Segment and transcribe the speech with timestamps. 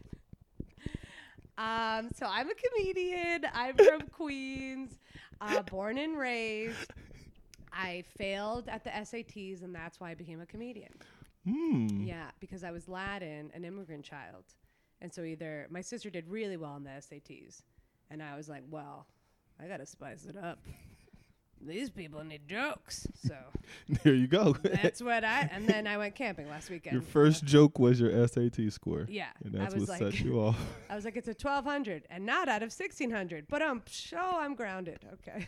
[1.58, 3.44] Um, so I'm a comedian.
[3.52, 4.98] I'm from Queens,
[5.42, 6.90] uh, born and raised.
[7.72, 10.92] I failed at the SATs, and that's why I became a comedian.
[11.48, 12.02] Hmm.
[12.04, 14.44] Yeah, because I was Latin, an immigrant child.
[15.00, 17.62] And so either my sister did really well on the SATs,
[18.10, 19.06] and I was like, well,
[19.62, 20.58] I got to spice it up.
[21.62, 23.06] These people need jokes.
[23.26, 23.34] So
[24.02, 24.54] There you go.
[24.62, 26.94] that's what I, and then I went camping last weekend.
[26.94, 29.06] Your first joke was your SAT score.
[29.10, 30.58] Yeah, And that's what like- set you off.
[30.90, 34.54] I was like, it's a 1200 and not out of 1600, but I'm show I'm
[34.54, 35.00] grounded.
[35.14, 35.46] Okay.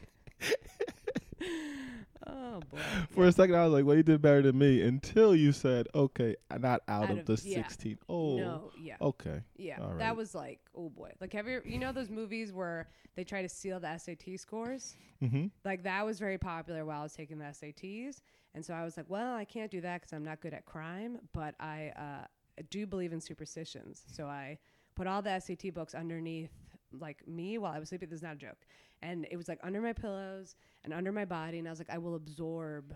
[2.27, 2.79] oh boy.
[3.11, 5.89] For a second, I was like, well, you did better than me until you said,
[5.95, 7.67] okay, not out, Out of, of- the yeah.
[7.69, 7.99] 16.
[8.09, 8.97] Oh, No, yeah.
[9.01, 9.41] okay.
[9.57, 11.13] Yeah, that was like, oh boy.
[11.21, 14.97] Like, have you you know those movies where they try to steal the SAT scores?
[15.23, 15.47] Mm-hmm.
[15.65, 18.21] Like that was very popular while I was taking the SATs,
[18.55, 20.65] and so I was like, well, I can't do that because I'm not good at
[20.65, 22.27] crime, but I uh,
[22.71, 24.03] do believe in superstitions.
[24.13, 24.59] So I
[24.95, 26.51] put all the SAT books underneath
[26.99, 28.09] like me while I was sleeping.
[28.11, 28.67] This is not a joke,
[29.03, 30.55] and it was like under my pillows
[30.85, 32.95] and under my body, and I was like, I will absorb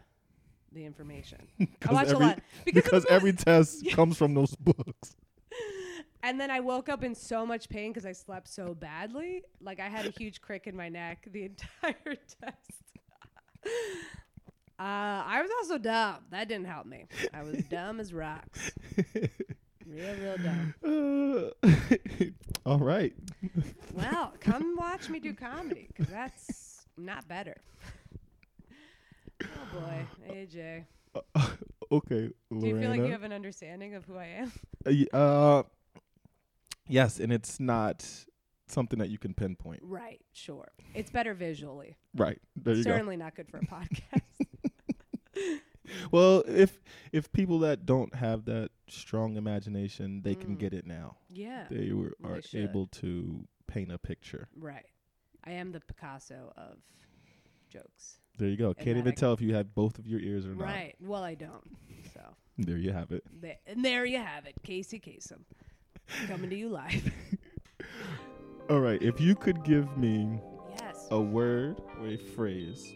[0.72, 1.38] the information.
[1.88, 5.16] I watch every, a lot because, because every test comes from those books.
[6.22, 9.42] And then I woke up in so much pain because I slept so badly.
[9.60, 12.82] Like I had a huge crick in my neck the entire test.
[13.64, 16.16] uh, I was also dumb.
[16.32, 17.06] That didn't help me.
[17.32, 18.72] I was dumb as rocks.
[19.88, 21.52] Real, real dumb.
[21.62, 21.68] Uh,
[22.66, 23.12] all right.
[23.94, 27.54] Well, come watch me do comedy because that's not better.
[29.42, 30.84] Oh boy, AJ.
[31.92, 34.52] okay, Do you feel like you have an understanding of who I am?
[34.86, 35.62] Uh, y- uh,
[36.88, 38.04] yes, and it's not
[38.66, 39.80] something that you can pinpoint.
[39.82, 40.68] Right, sure.
[40.94, 41.96] It's better visually.
[42.14, 42.38] Right.
[42.56, 42.90] There you go.
[42.90, 44.20] Certainly not good for a podcast.
[46.10, 46.80] Well, if
[47.12, 50.58] if people that don't have that strong imagination, they can Mm.
[50.58, 51.16] get it now.
[51.30, 51.66] yeah.
[51.70, 54.48] They were, Well, they are able to paint a picture.
[54.56, 54.86] Right.
[55.44, 56.78] I am the Picasso of
[57.70, 58.18] jokes.
[58.38, 58.68] There you go.
[58.68, 60.64] And Can't even I- tell if you have both of your ears or not.
[60.64, 60.94] Right.
[61.00, 61.76] Well, I don't.
[62.14, 62.20] So
[62.58, 63.24] There you have it.
[63.40, 65.40] there, and there you have it, Casey Kasem,
[66.26, 67.12] coming to you live.
[68.70, 69.00] All right.
[69.00, 70.40] If you could give me
[70.80, 71.06] yes.
[71.10, 72.92] a word or a phrase,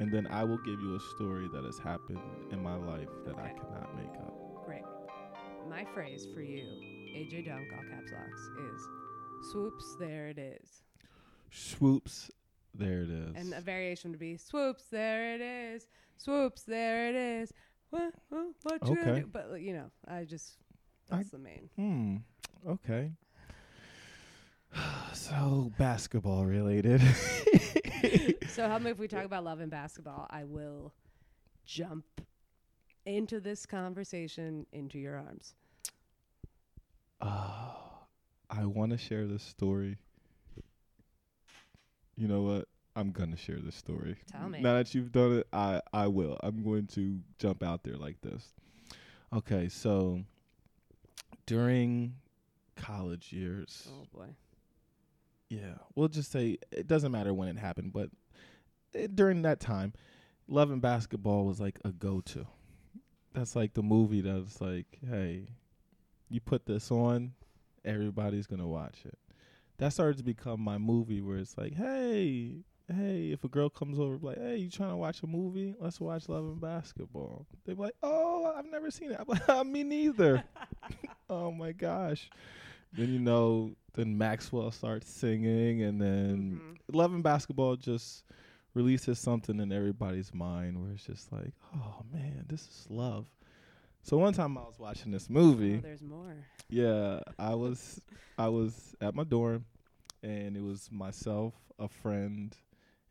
[0.00, 2.20] and then I will give you a story that has happened
[2.50, 4.64] in my life that I cannot make up.
[4.66, 4.82] Great.
[5.68, 6.64] My phrase for you,
[7.16, 8.40] AJ Dunk, all caps locks,
[8.74, 8.88] is
[9.52, 9.96] swoops.
[9.98, 10.82] There it is.
[11.50, 12.30] Swoops.
[12.74, 13.34] There it is.
[13.36, 14.84] And a variation would be swoops.
[14.90, 15.86] There it is.
[16.16, 16.62] Swoops.
[16.62, 17.52] There it is.
[17.90, 18.12] What?
[18.30, 19.20] What, what you gonna Okay.
[19.20, 19.26] do?
[19.32, 20.54] But you know, I just
[21.10, 21.70] I- that's the main.
[21.76, 22.16] Hmm.
[22.68, 23.12] Okay.
[25.12, 27.00] so basketball related.
[28.54, 30.28] So help me if we talk about love and basketball.
[30.30, 30.92] I will
[31.66, 32.04] jump
[33.04, 35.54] into this conversation into your arms.
[37.20, 37.74] Oh,
[38.48, 39.96] I I want to share this story.
[42.16, 42.68] You know what?
[42.94, 44.18] I'm gonna share this story.
[44.30, 44.60] Tell me.
[44.60, 46.38] Now that you've done it, I I will.
[46.40, 48.52] I'm going to jump out there like this.
[49.32, 50.22] Okay, so
[51.46, 52.14] during
[52.76, 54.28] college years, Oh boy.
[55.54, 58.10] Yeah, we'll just say it doesn't matter when it happened, but
[58.92, 59.92] it, during that time,
[60.48, 62.46] Love and Basketball was like a go-to.
[63.32, 65.48] That's like the movie that's like, hey,
[66.28, 67.32] you put this on,
[67.84, 69.18] everybody's gonna watch it.
[69.78, 73.98] That started to become my movie where it's like, hey, hey, if a girl comes
[73.98, 75.74] over, like, hey, you trying to watch a movie?
[75.80, 77.46] Let's watch Love and Basketball.
[77.64, 79.18] They're like, oh, I've never seen it.
[79.18, 80.44] I'm like, me neither.
[81.30, 82.30] oh my gosh.
[82.92, 86.94] Then you know, then Maxwell starts singing, and then Mhm.
[86.94, 88.24] Love and Basketball just
[88.74, 93.26] releases something in everybody's mind where it's just like, oh man, this is love.
[94.02, 95.76] So one time I was watching this movie.
[95.78, 96.34] Oh, there's more.
[96.68, 98.00] Yeah, I was
[98.36, 99.64] I was at my dorm
[100.22, 102.54] and it was myself, a friend,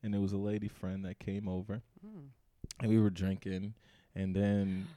[0.03, 2.27] and it was a lady friend that came over Mm.
[2.81, 3.74] and we were drinking
[4.15, 4.88] and then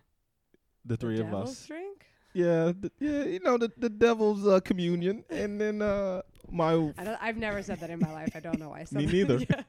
[0.85, 2.06] the three the of devil's us drink?
[2.37, 7.05] Yeah the, yeah you know the the devil's uh, communion and then uh my I
[7.05, 8.33] don't, I've never said that in my life.
[8.37, 9.38] I don't know why I said Me neither.
[9.50, 9.62] Yeah.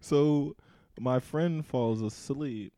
[0.00, 0.56] so
[0.98, 2.72] my friend falls asleep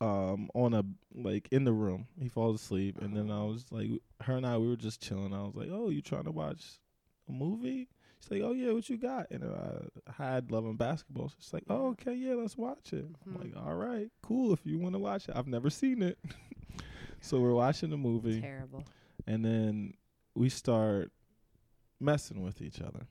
[0.00, 0.82] um on a
[1.14, 2.06] like in the room.
[2.18, 3.88] He falls asleep and then i was like
[4.22, 5.34] her and i we were just chilling.
[5.34, 6.64] I was like oh you trying to watch
[7.28, 7.88] a movie?
[8.20, 9.30] She's like oh yeah what you got?
[9.30, 11.28] And i had love and basketball.
[11.28, 13.04] So she's like oh okay yeah let's watch it.
[13.26, 13.40] I'm Mhm.
[13.44, 15.36] like all right cool if you want to watch it.
[15.36, 16.18] I've never seen it
[17.20, 18.84] so we're watching the movie Terrible.
[19.26, 19.94] and then
[20.34, 21.10] we start
[22.00, 23.06] messing with each other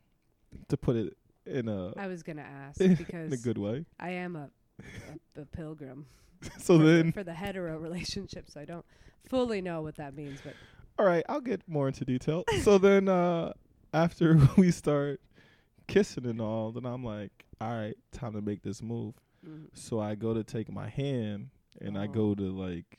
[0.67, 1.15] to put it
[1.45, 4.49] in a I was gonna ask because in a good way I am a,
[5.37, 6.05] a, a pilgrim
[6.59, 8.85] so for, the- then for the hetero relationship, so I don't
[9.27, 10.39] fully know what that means.
[10.43, 10.53] But
[10.97, 13.53] all right i'll get more into detail so then uh
[13.93, 15.21] after we start
[15.87, 19.13] kissing and all then i'm like all right time to make this move
[19.47, 22.07] mm, so i go to take my hand and i Oh.
[22.07, 22.97] go to like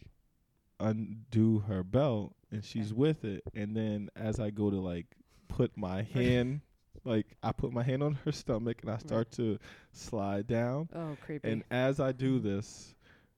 [0.81, 5.06] undo her belt and she's with it and then as i go to like
[5.49, 6.61] put my hand
[7.05, 9.00] like i put my hand on her stomach and i mm.
[9.00, 9.59] start to
[9.93, 11.50] slide down oh, creepy.
[11.50, 12.43] And as I do mm.
[12.43, 12.94] this,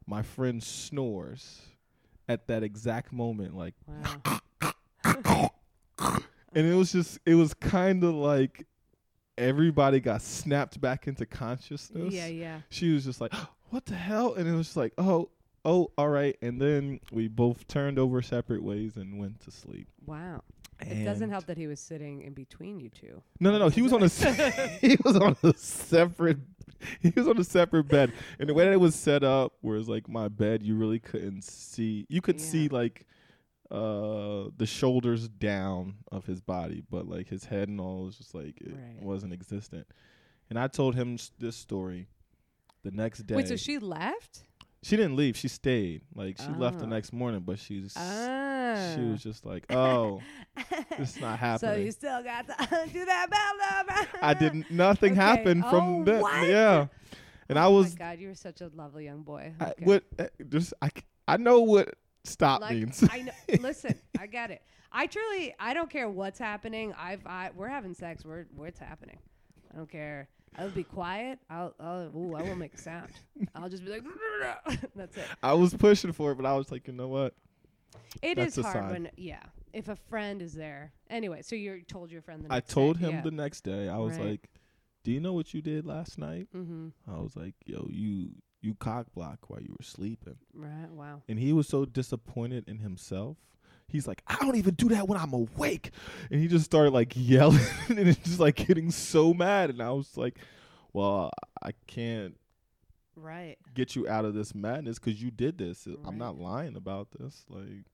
[0.07, 1.63] my friend snores
[2.29, 4.41] at that exact moment, like, wow.
[6.55, 8.67] and it was just, it was kind of like
[9.39, 12.13] everybody got snapped back into consciousness.
[12.13, 12.61] Yeah, yeah.
[12.69, 13.33] She was just like,
[13.71, 14.35] what the hell?
[14.35, 15.31] And it was just like, oh,
[15.65, 16.37] oh, all right.
[16.43, 19.89] And then we both turned over separate ways and went to sleep.
[20.07, 20.43] Wow.
[20.81, 23.23] It doesn't help that he was sitting in between you two.
[23.39, 23.69] No, no, no.
[23.69, 26.39] He was on a se- he was on a separate
[27.01, 29.89] he was on a separate bed, and the way that it was set up, whereas
[29.89, 32.05] like my bed, you really couldn't see.
[32.09, 32.47] You could Yeah.
[32.47, 33.07] see like
[33.71, 38.35] uh the shoulders down of his body, but like his head and all was just
[38.35, 39.01] like it Right.
[39.03, 39.87] wasn't existent.
[40.51, 42.09] And I told him s- this story
[42.83, 43.37] the next day.
[43.37, 44.43] Wait, so she left?
[44.83, 45.37] She didn't leave.
[45.37, 46.03] She stayed.
[46.15, 46.89] Like she left the Oh.
[46.89, 48.93] next morning, but she's Ah.
[48.95, 50.21] she was just like, oh,
[50.99, 51.75] it's not happening.
[51.75, 52.55] So you still got to
[52.93, 53.97] do that bell.
[54.23, 54.71] I didn't.
[54.71, 55.21] Nothing Okay.
[55.21, 56.21] happened from Oh, that.
[56.23, 56.49] what?
[56.49, 56.87] Yeah,
[57.49, 59.53] and I Oh was my God, you were such a lovely young boy.
[59.61, 60.91] I, what uh, just I
[61.29, 63.07] I know what stop Like, means.
[63.11, 63.33] I know.
[63.61, 64.63] Listen, I get it.
[64.95, 66.93] I truly, I don't care what's happening.
[66.99, 68.27] I've, I, we're having sex.
[68.27, 69.19] We're, it's happening.
[69.73, 70.29] I don't care.
[70.59, 71.39] I'll be quiet.
[71.49, 73.11] I'll, I'll, ooh, I won't make a sound.
[73.55, 74.03] I'll just be like,
[74.97, 75.25] that's it.
[75.43, 77.35] I was pushing for it, but I was like, you know what?
[78.23, 78.91] It That's is hard sign.
[78.91, 79.43] when, yeah,
[79.73, 80.93] if a friend is there.
[81.11, 83.21] Anyway, so you told your friend the I next day, told him yeah.
[83.23, 83.89] the next day.
[83.89, 84.27] I was Right.
[84.31, 84.51] like,
[85.05, 86.89] "Do you know what you did last night?" Mm-hmm.
[87.11, 88.31] I was like, "Yo, you
[88.63, 90.91] you cock block while you were sleeping," Right.
[90.91, 91.23] Wow.
[91.29, 93.37] and he was so disappointed in himself.
[93.93, 95.91] He's like, "I don't even do that when I'm awake,"
[96.31, 99.71] and he just started like yelling and just like getting so mad.
[99.71, 100.39] And I was like,
[100.93, 101.31] "Well,
[101.63, 102.37] I can't
[103.15, 103.59] Right.
[103.75, 105.87] get you out of this madness because you did this.
[106.07, 107.45] I'm not lying about this.
[107.51, 107.85] Like,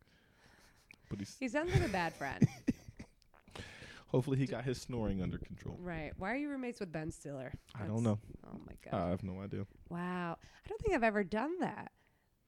[1.10, 2.46] but he's He sounds like a bad friend.
[4.08, 5.76] hopefully he got his snoring under control.
[5.80, 6.12] right.
[6.16, 7.52] Why are you roommates with Ben Stiller?
[7.78, 8.18] I don't know.
[8.46, 9.06] Oh my god.
[9.06, 9.66] I have no idea.
[9.90, 10.38] Wow.
[10.64, 11.90] I don't think I've ever done that.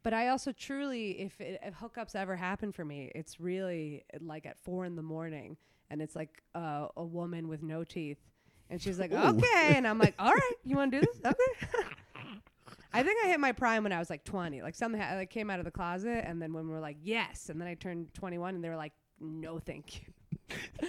[0.02, 4.46] But I also truly, if, it, if hookups ever happen for me, it's really like
[4.46, 5.56] at four in the morning,
[5.90, 8.18] and it's like uh, a woman with no teeth,
[8.70, 9.16] and she's like, Ooh.
[9.16, 11.20] "Okay," and I'm like, "All right, you want to do this?
[11.24, 11.86] Okay."
[12.92, 14.62] I think I hit my prime when I was like 20.
[14.62, 16.96] Like something ha- like came out of the closet, and then when we were like,
[17.02, 20.88] "Yes," and then I turned 21, and they were like, "No, thank you."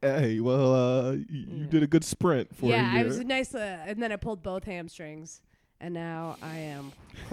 [0.00, 1.66] Hey, well, uh, y- you Yeah.
[1.70, 3.02] did a good sprint for yeah, a year.
[3.04, 5.40] it was nice, uh, and then I pulled both hamstrings,
[5.80, 6.73] and now I am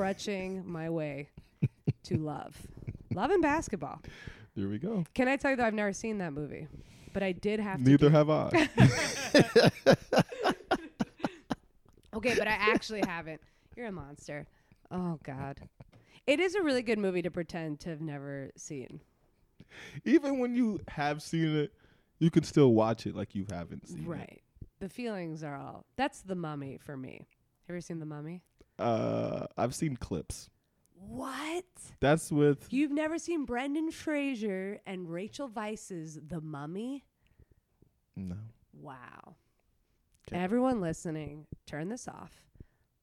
[0.02, 1.30] crutching my way
[2.04, 2.58] to love,
[3.14, 4.02] love and basketball.
[4.56, 5.06] there we go.
[5.14, 5.66] Can I tell you though?
[5.66, 6.68] I've never seen that movie.
[7.14, 7.90] but I did have to.
[7.90, 8.70] Neither have I.
[12.14, 13.40] Okay, but I actually haven't.
[13.78, 14.46] You're a monster.
[14.92, 15.58] Oh God.
[16.28, 19.00] It is a really good movie to pretend to have never seen.
[20.04, 21.72] Even when you have seen it,
[22.20, 24.08] you can still watch it like you haven't seen it.
[24.08, 24.42] Right.
[24.82, 25.86] The feelings are all.
[25.96, 27.12] That's the mummy for me.
[27.20, 28.44] Have you ever seen the mummy?
[28.82, 30.50] Uh, I've seen clips.
[30.96, 31.66] What?
[32.00, 37.04] That's with You've never seen Brendan Fraser and Rachel Weisz's The Mummy?
[38.16, 38.36] no.
[38.74, 39.36] Wow.
[40.28, 40.38] 'Kay.
[40.38, 42.46] Everyone listening, turn this off.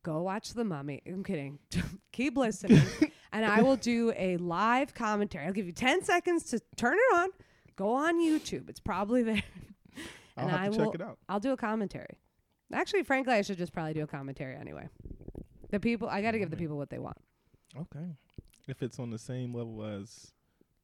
[0.03, 1.03] Go watch The Mummy.
[1.07, 1.59] I'm kidding.
[2.13, 2.83] Keep listening.
[3.33, 5.47] and I will do a live commentary.
[5.47, 7.29] I'll give you 10 seconds to turn it on.
[7.77, 8.69] Go on YouTube.
[8.71, 9.43] It's probably there.
[10.37, 11.19] I'll and have I will check it out.
[11.29, 12.19] I'll do a commentary.
[12.73, 14.89] Actually, frankly, I should just probably do a commentary anyway.
[15.71, 17.19] The people I got to give the people what they want.
[17.77, 18.07] Okay.
[18.67, 20.33] If it's on the same level as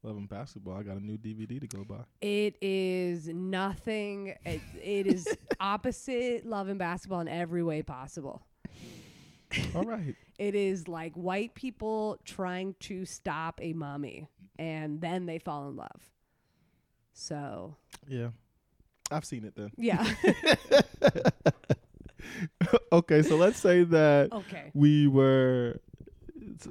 [0.02, 2.04] Love and Basketball, I got a new DVD to go by.
[2.20, 4.34] It is nothing.
[4.44, 5.26] It, it is
[5.60, 8.46] opposite Love and Basketball in every way possible.
[9.74, 10.14] All right.
[10.36, 14.26] It is like white people trying to stop a mommy
[14.58, 16.10] and then they fall in love.
[17.12, 17.76] So,
[18.08, 18.30] Yeah.
[19.12, 19.70] I've seen it then.
[19.76, 20.04] yeah.
[22.92, 24.70] okay, so let's say that okay.
[24.74, 25.78] we were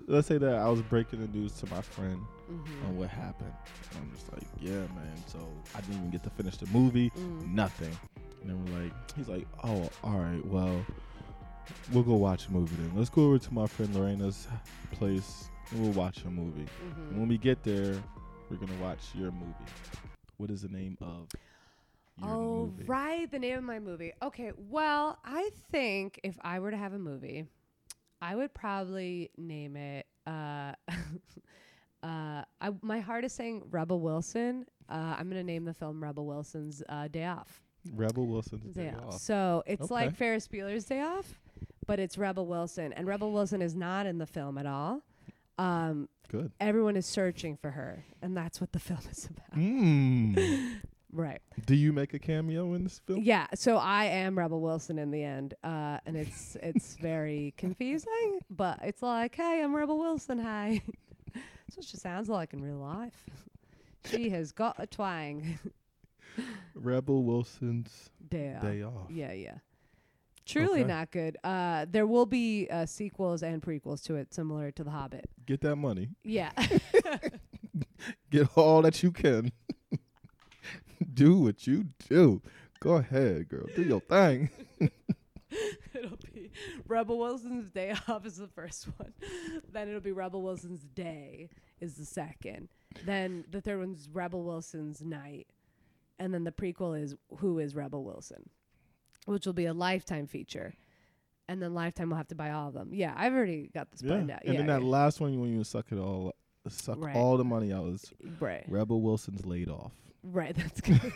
[0.07, 2.85] let's say that I was breaking the news to my friend Mhm.
[2.85, 3.51] on what happened.
[3.91, 5.15] And I'm just like, yeah, man.
[5.27, 5.39] So
[5.75, 7.53] I didn't even get to finish the movie, Mm.
[7.53, 7.95] nothing.
[8.41, 10.85] And then we're like, he's like, oh, all right, well,
[11.91, 12.91] we'll go watch a movie then.
[12.95, 14.47] Let's go over to my friend Lorena's
[14.91, 16.65] place and we'll watch a movie.
[16.65, 17.09] Mhm.
[17.11, 17.95] And when we get there,
[18.49, 19.53] we're gonna watch your movie.
[20.37, 21.27] What is the name of
[22.21, 22.83] Oh, movie?
[22.85, 23.31] right.
[23.31, 24.13] The name of my movie.
[24.21, 24.51] Okay.
[24.57, 27.45] Well, I think if I were to have a movie,
[28.21, 30.05] I would probably name it.
[30.25, 30.73] Uh,
[32.03, 34.65] uh, I, my heart is saying Rebel Wilson.
[34.89, 37.61] Uh, I'm going to name the film Rebel Wilson's uh, Day Off.
[37.91, 39.15] Rebel Wilson's Day Day Off.
[39.15, 39.19] Off.
[39.19, 41.39] So it's like Ferris Bueller's Day Off,
[41.85, 42.93] but it's Rebel Wilson.
[42.93, 45.01] And Rebel Wilson is not in the film at all.
[45.57, 46.51] Um, Good.
[46.59, 48.05] everyone is searching for her.
[48.21, 49.59] And that's what the film is about.
[49.59, 50.75] Mm.
[51.15, 51.41] Right.
[51.67, 53.19] Do you make a cameo in this film?
[53.21, 58.39] Yeah, so I am Rebel Wilson in the end, uh, and it's it's very confusing,
[58.49, 60.39] but it's like, hey, I'm Rebel Wilson.
[60.39, 60.81] Hi,
[61.33, 63.29] that's what she sounds like in real life.
[64.05, 65.59] She has got a twang.
[66.73, 68.61] Rebel Wilson's Day off.
[68.63, 69.11] Day Off.
[69.11, 69.57] Yeah, yeah.
[70.45, 70.87] Truly Okay.
[70.89, 71.37] not good.
[71.43, 75.29] Uh, there will be uh, sequels and prequels to it, similar to The Hobbit.
[75.45, 76.09] Get that money.
[76.23, 76.51] Yeah,
[78.29, 79.51] Get all that you can.
[81.13, 82.41] do what you do.
[82.79, 83.65] Go ahead, girl.
[83.75, 84.49] Do your thing.
[85.93, 86.51] it'll be
[86.87, 89.13] Rebel Wilson's Day Off is the first one.
[89.71, 92.69] then it'll be Rebel Wilson's Day is the second.
[93.05, 95.47] Then the third one's Rebel Wilson's Night.
[96.19, 98.49] And then the prequel is Who is Rebel Wilson?
[99.25, 100.73] Which will be a lifetime feature.
[101.47, 102.91] And then Lifetime will have to buy all of them.
[102.93, 104.43] Yeah, I've already got this planned out.
[104.45, 104.87] And yeah, then that yeah.
[104.87, 106.33] last one when you suck it all
[106.69, 107.15] suck Right.
[107.15, 108.63] all the money out is right.
[108.67, 109.91] Rebel Wilson's laid off.
[110.23, 111.13] Right, that's good.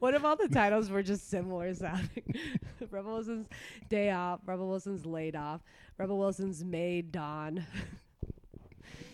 [0.00, 2.34] what if all the titles were just similar sounding?
[2.90, 3.46] Rebel Wilson's
[3.88, 5.60] Day Off, Rebel Wilson's Laid Off,
[5.98, 7.64] Rebel Wilson's Maid Dawn.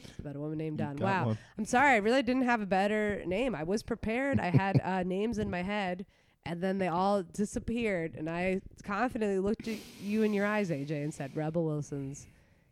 [0.05, 0.97] it's about a woman named Dawn.
[0.97, 1.27] Wow.
[1.27, 1.39] one.
[1.59, 3.55] I'm sorry, I really didn't have a better name.
[3.55, 4.41] I was prepared.
[4.41, 6.07] I had uh, names in my head,
[6.47, 8.15] and then they all disappeared.
[8.17, 12.27] And I confidently looked at you in your eyes, AJ, and said, Rebel Wilson's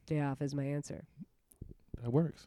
[0.07, 1.05] Day Off is my answer.
[2.03, 2.47] That works.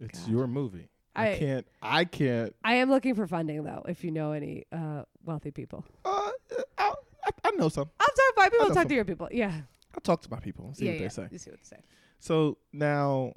[0.00, 0.30] It's God.
[0.30, 0.88] your movie.
[1.16, 4.64] I, I- can't I can't I am looking for funding, though, if you know any
[4.72, 5.84] uh, wealthy people.
[6.04, 6.30] uh
[6.78, 6.92] I,
[7.24, 7.90] I, I know some.
[7.98, 8.66] I'll talk to my people.
[8.66, 8.88] Talk some.
[8.88, 9.28] to your people.
[9.32, 9.52] Yeah.
[9.94, 11.06] I'll talk to my people and see yeah, what yeah.
[11.08, 11.28] they say.
[11.30, 11.82] You see what they say.
[12.20, 13.32] So now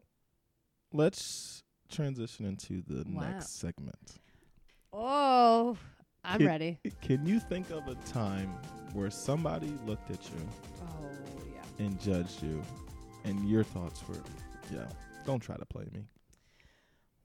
[0.94, 3.22] let's transition into the Wow.
[3.24, 4.20] next segment.
[4.94, 5.78] Oh,
[6.24, 6.80] I'm Kid- ready.
[7.02, 8.50] Can you think of a time
[8.94, 10.50] where somebody looked at you
[10.84, 11.06] Oh,
[11.54, 11.86] yeah.
[11.86, 12.62] and judged you
[13.24, 14.16] and your thoughts were,
[14.74, 14.86] yeah,
[15.26, 16.02] don't try to play me.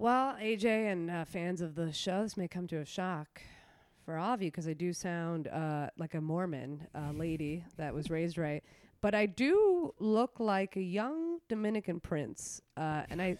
[0.05, 3.41] Well, AJ and uh, fans of the show, this may come to a shock
[4.05, 7.95] for all of you because I do sound uh, like a Mormon uh, lady that
[7.95, 8.63] was raised right.
[9.01, 13.39] But I do look like a young Dominican prince, uh, and I,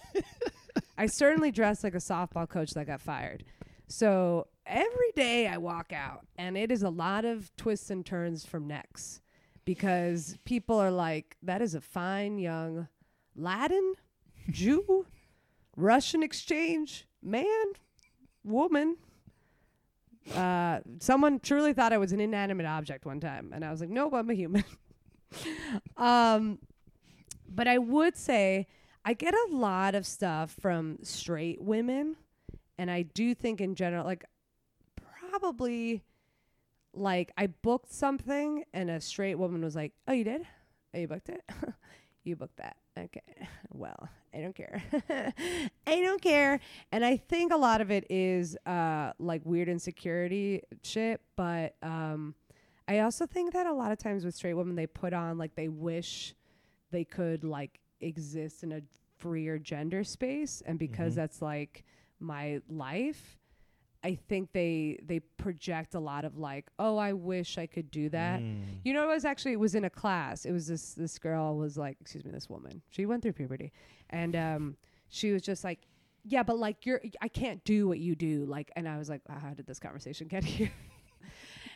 [0.97, 3.45] I certainly dress like a softball coach that got fired.
[3.87, 8.47] So every day I walk out, and it is a lot of twists and turns
[8.47, 9.21] from necks,
[9.67, 12.89] because people are like, "That is a fine young
[13.37, 13.97] Latin
[14.49, 15.05] Jew."
[15.77, 17.67] Russian exchange man,
[18.45, 18.97] woman.
[20.35, 23.91] Uh, someone truly thought I was an inanimate object one time, and I was like,
[23.91, 24.65] "Nope, I'm a human."
[25.97, 26.59] um,
[27.49, 28.67] but I would say
[29.05, 32.17] I get a lot of stuff from straight women,
[32.79, 34.25] and I do think in general, like
[35.31, 36.03] probably
[36.95, 40.47] like I booked something and a straight woman was like, "Oh, you did?
[40.95, 41.43] Oh, you booked it?
[42.25, 42.77] you booked that?
[42.99, 43.21] Okay.
[43.77, 44.83] Well, I don't care.
[45.87, 46.61] I don't care."
[46.93, 52.35] And I think a lot of it is uh like weird insecurity shit, but um
[52.87, 55.55] I also think that a lot of times with straight women they put on like
[55.55, 56.35] they wish
[56.91, 58.81] they could like exist in a
[59.19, 61.17] freer gender space and because Mhm.
[61.17, 61.85] that's like
[62.21, 63.39] my life
[64.05, 68.11] I think they they project a lot of like, oh, I wish I could do
[68.11, 68.41] that.
[68.41, 68.63] Mm.
[68.85, 70.45] You know, it was actually it was in a class.
[70.45, 72.83] It was this this girl was like, excuse me, this woman.
[72.91, 73.73] She went through puberty,
[74.11, 74.77] and um,
[75.09, 75.81] she was just like,
[76.23, 78.45] yeah, but like you're, I can't do what you do.
[78.45, 80.73] Like, and I was like, how did this conversation get here?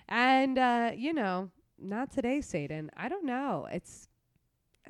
[0.08, 2.90] and uh, you know, not today, Satan.
[2.94, 3.68] I don't know.
[3.73, 4.08] It's,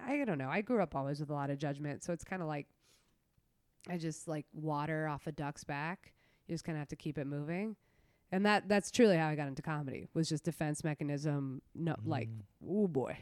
[0.04, 0.48] I don't know.
[0.48, 2.66] I grew up always with a lot of judgment, so it's kind of like,
[3.88, 6.12] I just like water off a duck's back.
[6.48, 7.76] You just kind of have to keep it moving.
[8.32, 10.08] And that that's truly how I got into comedy.
[10.14, 11.62] Was just defense mechanism.
[11.74, 12.42] No, like, Mm.
[12.68, 13.16] oh boy,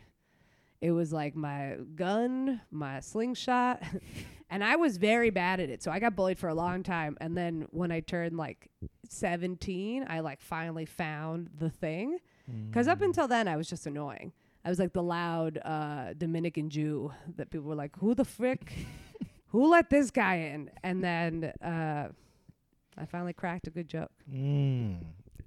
[0.81, 3.83] it was like my gun, my slingshot,
[4.51, 5.83] and I was very bad at it.
[5.83, 7.17] So I got bullied for a long time.
[7.21, 8.69] And then when I turned like
[9.09, 12.19] seventeen, I like finally found the thing.
[12.69, 13.07] Because up Mm.
[13.07, 14.33] until then, I was just annoying.
[14.65, 18.73] I was like the loud uh, Dominican Jew that people were like, "Who the frick?
[19.49, 22.09] Who let this guy in?" And then uh,
[22.99, 24.11] I finally cracked a good joke.
[24.33, 25.01] Mm.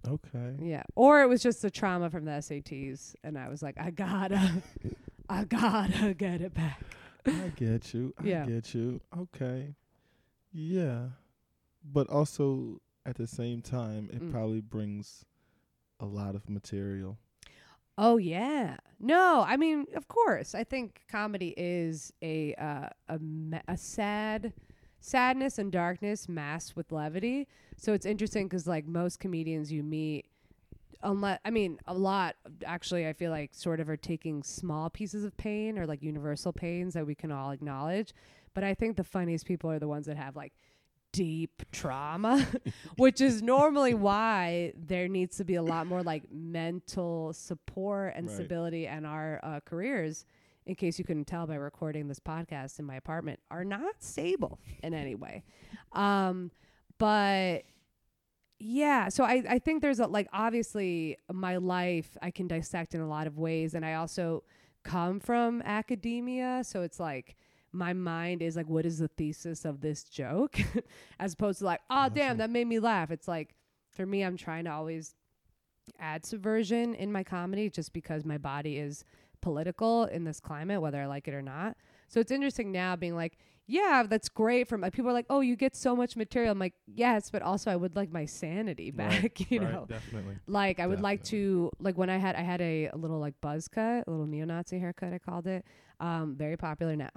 [0.08, 0.56] Okay.
[0.62, 0.84] Yeah.
[0.96, 4.64] Or it was just the trauma from the SATs, and I was like, "I gotta,
[5.30, 6.82] I gotta get it back."
[7.26, 8.14] I get you.
[8.18, 8.46] I Yeah.
[8.46, 9.02] get you.
[9.18, 9.76] Okay.
[10.52, 11.10] Yeah.
[11.84, 14.32] But also at the same time it Mm.
[14.32, 15.26] probably brings
[16.00, 17.18] a lot of material.
[17.98, 18.78] Oh yeah.
[19.00, 20.56] No, I mean, of course.
[20.56, 24.54] I think comedy is a uh, a ma- a sad
[25.00, 27.48] sadness and darkness masked with levity.
[27.78, 30.26] So it's interesting because like most comedians you meet
[31.02, 32.36] unless I mean a lot
[32.66, 36.52] actually I feel like sort of are taking small pieces of pain or like universal
[36.52, 38.14] pains that we can all acknowledge.
[38.54, 40.52] But I think the funniest people are the ones that have like
[41.12, 42.46] deep trauma,
[42.98, 48.28] which is normally why there needs to be a lot more like mental support and
[48.28, 48.36] Right.
[48.36, 50.26] stability in our uh, careers.
[50.70, 54.60] In case you couldn't tell by recording this podcast in my apartment, are not stable
[54.84, 55.44] in any way.
[55.94, 56.52] Um,
[57.00, 57.64] but
[58.60, 63.02] yeah, so I, I think there's a like obviously my life I can dissect in
[63.02, 64.44] a lot of ways, and I also
[64.84, 67.36] come from academia, so it's like
[67.72, 70.60] my mind is like, what is the thesis of this joke,
[71.20, 72.38] as opposed to like, oh damn, Gotcha.
[72.38, 73.10] that made me laugh.
[73.10, 73.56] It's like
[73.90, 75.16] for me, I'm trying to always
[76.00, 79.04] add subversion in my comedy, just because my body is
[79.42, 81.78] political in this climate, whether I like it or not.
[82.08, 84.68] So it's interesting now being like, yeah, that's great.
[84.68, 86.52] From people are like, oh, you get so much material.
[86.52, 89.22] I'm like, yes, but also I would like my sanity back.
[89.22, 90.38] Right, you right, know, definitely.
[90.48, 93.40] like I would like to like when I had I had a, a little like
[93.42, 95.14] buzz cut, a little neo-Nazi haircut.
[95.14, 95.66] I called it.
[96.00, 97.12] Um, very popular now,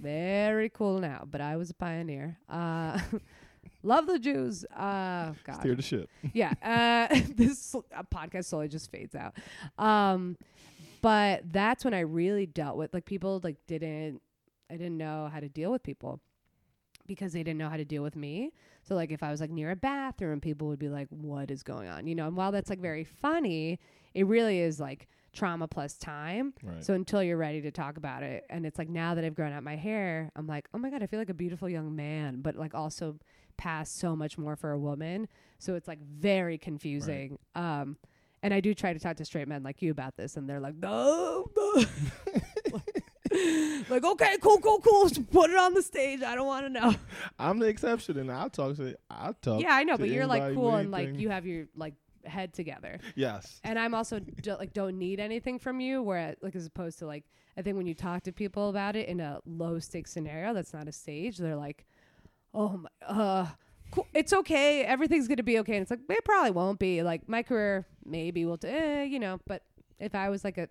[0.00, 1.28] very cool now.
[1.30, 2.38] But I was a pioneer.
[2.48, 2.98] Uh,
[3.84, 4.64] love the Jews.
[4.76, 6.10] Uh, God, Steer the ship.
[6.32, 6.54] yeah.
[6.60, 9.34] Uh, this uh, podcast slowly just fades out.
[9.78, 10.36] Um,
[11.04, 14.22] but that's when I really dealt with like people like didn't
[14.70, 16.18] I didn't know how to deal with people
[17.06, 18.52] because they didn't know how to deal with me.
[18.84, 21.62] So like if I was like near a bathroom, people would be like, "What is
[21.62, 22.26] going on?" You know.
[22.26, 23.78] And while that's like very funny,
[24.14, 26.54] it really is like trauma plus time.
[26.62, 26.82] Right.
[26.82, 29.52] So until you're ready to talk about it, and it's like now that I've grown
[29.52, 32.40] out my hair, I'm like, oh my god, I feel like a beautiful young man,
[32.40, 33.18] but like also
[33.58, 35.28] past so much more for a woman.
[35.58, 37.38] So it's like very confusing.
[37.54, 37.98] Um,
[38.44, 40.60] and I do try to talk to straight men like you about this, and they're
[40.60, 41.84] like, no, no.
[43.88, 45.08] like okay, cool, cool, cool.
[45.08, 46.22] Just put it on the stage.
[46.22, 46.94] I don't want to know.
[47.38, 49.62] I'm the exception and I'll talk to I'll talk.
[49.62, 51.94] yeah, I know, but you're like cool and like you have your like
[52.26, 52.98] head together.
[53.16, 53.60] Yes.
[53.64, 56.02] and I'm also do, like don't need anything from you.
[56.02, 57.24] Where like as opposed to like
[57.56, 60.74] I think when you talk to people about it in a low stakes scenario that's
[60.74, 61.86] not a stage, they're like,
[62.52, 63.46] oh my, uh,
[63.90, 64.06] cool.
[64.14, 65.74] it's okay, everything's gonna be okay.
[65.76, 67.02] And it's like it probably won't be.
[67.02, 69.40] Like my career maybe will, t- eh, you know.
[69.46, 69.62] But
[69.98, 70.68] if I was like a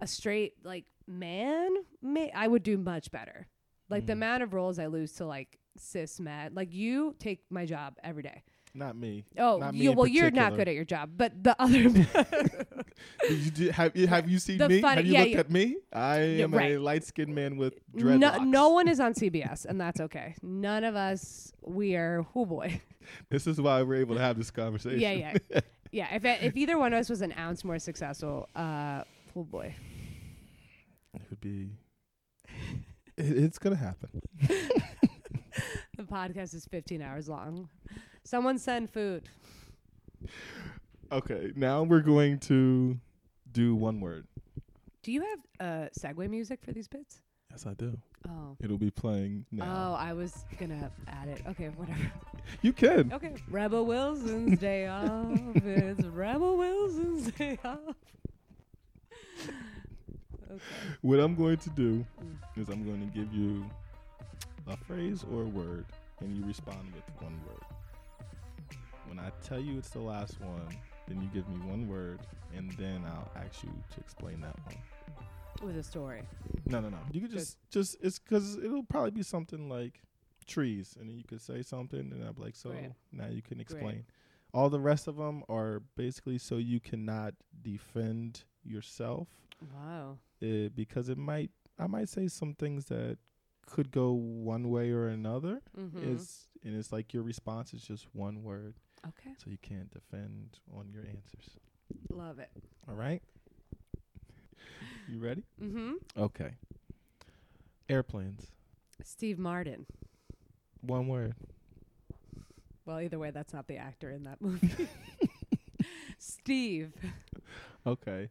[0.00, 3.46] a straight like man, may I would do much better.
[3.88, 4.16] Like the Mm.
[4.16, 8.22] amount of roles I lose to like cis men, like you take my job every
[8.22, 8.42] day.
[8.72, 9.24] Not me.
[9.36, 11.78] Oh, Not me you, well, you're not good at your job, but the other
[13.28, 14.80] you do, have you have you seen The me?
[14.80, 15.76] funny- have you yeah, looked at me?
[15.92, 18.18] I am a light skinned man with dreadlocks.
[18.20, 20.36] No, no one is on CBS, and that's okay.
[20.42, 21.52] None of us.
[21.62, 22.24] We are.
[22.34, 22.80] Oh boy.
[23.28, 25.00] This is why we're able to have this conversation.
[25.00, 26.14] Yeah, yeah, yeah.
[26.14, 29.02] If if either one of us was an ounce more successful, uh,
[29.34, 29.74] oh boy.
[31.14, 31.70] It would be.
[33.16, 34.22] It, it's gonna happen.
[35.96, 37.68] The podcast is 15 hours long.
[38.24, 39.28] Someone send food.
[41.12, 42.98] Okay, now we're going to
[43.52, 44.26] do one word.
[45.02, 47.20] Do you have uh, segue music for these bits?
[47.50, 47.98] Yes, I do.
[48.28, 48.56] Oh.
[48.62, 49.92] It'll be playing now.
[49.92, 49.94] Oh.
[49.94, 51.42] I was gonna add it.
[51.48, 51.98] Okay, whatever.
[52.62, 53.12] You can.
[53.12, 53.34] Okay.
[53.48, 55.38] Rebel Wilson's day off.
[55.56, 57.78] It's Rebel Wilson's day off.
[60.52, 60.60] Okay.
[61.02, 62.60] What I'm going to do Mm.
[62.60, 63.64] is I'm going to give you
[64.66, 65.86] a phrase or a word,
[66.20, 67.62] and you respond with one word.
[69.10, 70.68] When I tell you it's the last one,
[71.08, 72.20] then you give me one word,
[72.56, 74.76] and then I'll ask you to explain that one.
[75.66, 76.22] With a story.
[76.66, 76.98] No, no, no.
[77.10, 80.00] You could just, just it's because it'll probably be something like
[80.46, 82.92] trees, and then you could say something, and I'm like, so Great.
[83.10, 84.04] now you can explain.
[84.54, 89.26] All the rest of them are basically so you cannot defend yourself,
[89.74, 90.18] Wow.
[90.40, 93.18] uh, because it might, I might say some things that
[93.66, 95.62] could go one way or another.
[95.76, 96.14] Mm-hmm.
[96.14, 98.74] Is and it's like your response is just one word,
[99.08, 99.30] Okay.
[99.42, 101.58] so you can't defend on your answers.
[102.10, 102.50] Love it.
[102.88, 103.22] All right.
[105.08, 105.42] You ready?
[105.62, 105.92] Mm-hmm.
[106.16, 106.52] Okay.
[107.88, 108.46] Airplanes.
[109.02, 109.86] Steve Martin.
[110.82, 111.34] One word.
[112.86, 114.88] Well, either way, that's not the actor in that movie.
[116.18, 116.92] Steve.
[117.86, 118.28] Okay.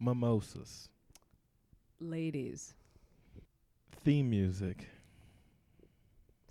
[0.00, 0.88] Mimosas.
[2.00, 2.74] Ladies.
[4.04, 4.86] Theme music.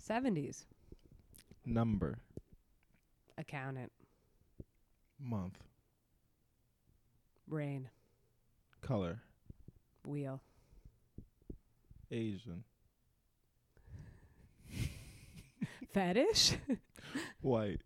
[0.06, 0.64] 70s.
[1.64, 2.18] Number.
[3.38, 3.92] Accountant.
[5.20, 5.58] Month.
[7.48, 7.88] Rain.
[8.80, 9.20] Color.
[10.06, 10.40] Wheel.
[12.10, 12.64] Asian.
[15.92, 16.56] Fetish.
[17.40, 17.80] White.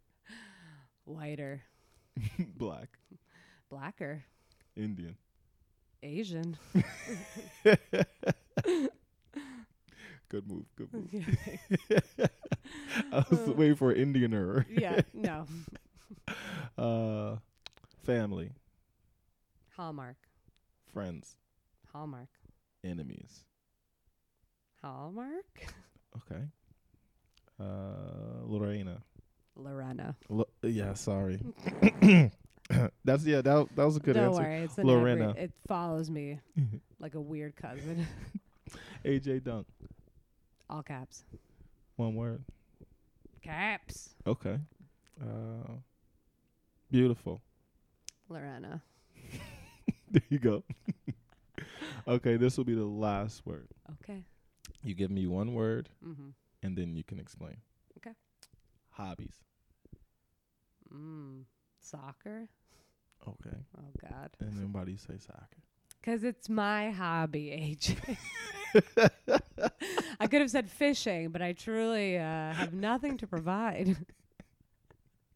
[1.04, 1.62] Whiter.
[2.56, 2.88] Black.
[3.70, 4.24] Blacker.
[4.76, 5.16] Indian.
[6.02, 6.56] Asian.
[10.28, 10.64] Good move.
[10.76, 11.10] Good move.
[13.12, 14.64] I was waiting for an Indianer.
[14.70, 15.46] yeah, no.
[16.78, 17.36] Uh,
[18.04, 18.50] family.
[19.76, 20.16] Hallmark.
[20.92, 21.36] Friends.
[21.92, 22.28] Hallmark.
[22.84, 23.44] Enemies.
[24.82, 25.66] Hallmark.
[26.16, 26.42] Okay.
[27.60, 29.02] Uh, Lorena.
[29.56, 30.14] Lorena.
[30.28, 31.40] Lo- yeah, sorry.
[33.04, 33.40] That's yeah.
[33.42, 34.42] That that was a good Don't answer.
[34.42, 35.30] worry, it's Lorena.
[35.30, 35.42] every.
[35.42, 36.38] It follows me
[37.00, 38.06] like a weird cousin.
[39.04, 39.66] AJ Dunk.
[40.70, 41.24] All caps.
[41.96, 42.44] One word.
[43.42, 44.10] Caps.
[44.26, 44.58] Okay.
[45.20, 45.72] Uh,
[46.90, 47.40] beautiful.
[48.28, 48.82] Lorena.
[50.10, 50.64] There you go.
[52.08, 53.68] okay, this will be the last word.
[54.02, 54.24] Okay.
[54.82, 56.30] You give me one word, Mm-hmm.
[56.62, 57.58] and then you can explain.
[57.98, 58.14] Okay.
[58.90, 59.34] Hobbies.
[60.90, 61.42] Mm.
[61.82, 62.48] Soccer.
[63.28, 63.56] Okay.
[63.76, 64.30] Oh God.
[64.40, 65.60] And then why do you say soccer?
[66.00, 68.16] Because it's my hobby, AJ.
[70.20, 73.96] I could have said fishing, but I truly uh, have nothing to provide.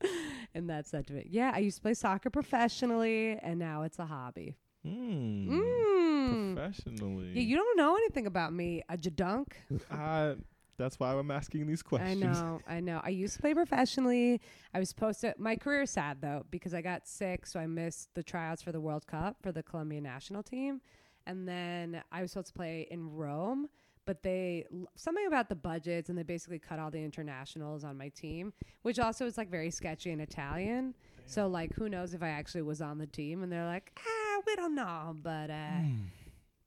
[0.55, 1.29] and that's that sentiment.
[1.31, 4.57] Yeah, I used to play soccer professionally, and now it's a hobby.
[4.87, 5.49] Mm.
[5.49, 6.57] Mm.
[6.57, 7.31] Professionally.
[7.35, 9.57] Yeah, you don't know anything about me, AJ Dunk.
[9.91, 10.35] I,
[10.77, 12.25] that's why I'm asking these questions.
[12.25, 13.01] I know, I know.
[13.05, 14.41] I used to play professionally.
[14.75, 15.35] I was supposed to.
[15.39, 18.81] My career's sad though because I got sick, so I missed the tryouts for the
[18.81, 20.81] World Cup for the Colombian national team,
[21.27, 23.69] and then I was supposed to play in Rome.
[24.05, 28.09] But they something about the budgets, and they basically cut all the internationals on my
[28.09, 30.95] team, which also is like very sketchy in Italian.
[31.27, 33.43] So like, who knows if I actually was on the team?
[33.43, 35.15] And they're like, ah, we don't know.
[35.23, 35.81] But uh,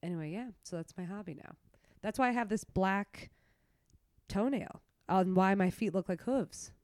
[0.02, 0.48] anyway, yeah.
[0.64, 1.56] So that's my hobby now.
[2.02, 3.30] That's why I have this black
[4.30, 6.72] toenail on why my feet look like hooves.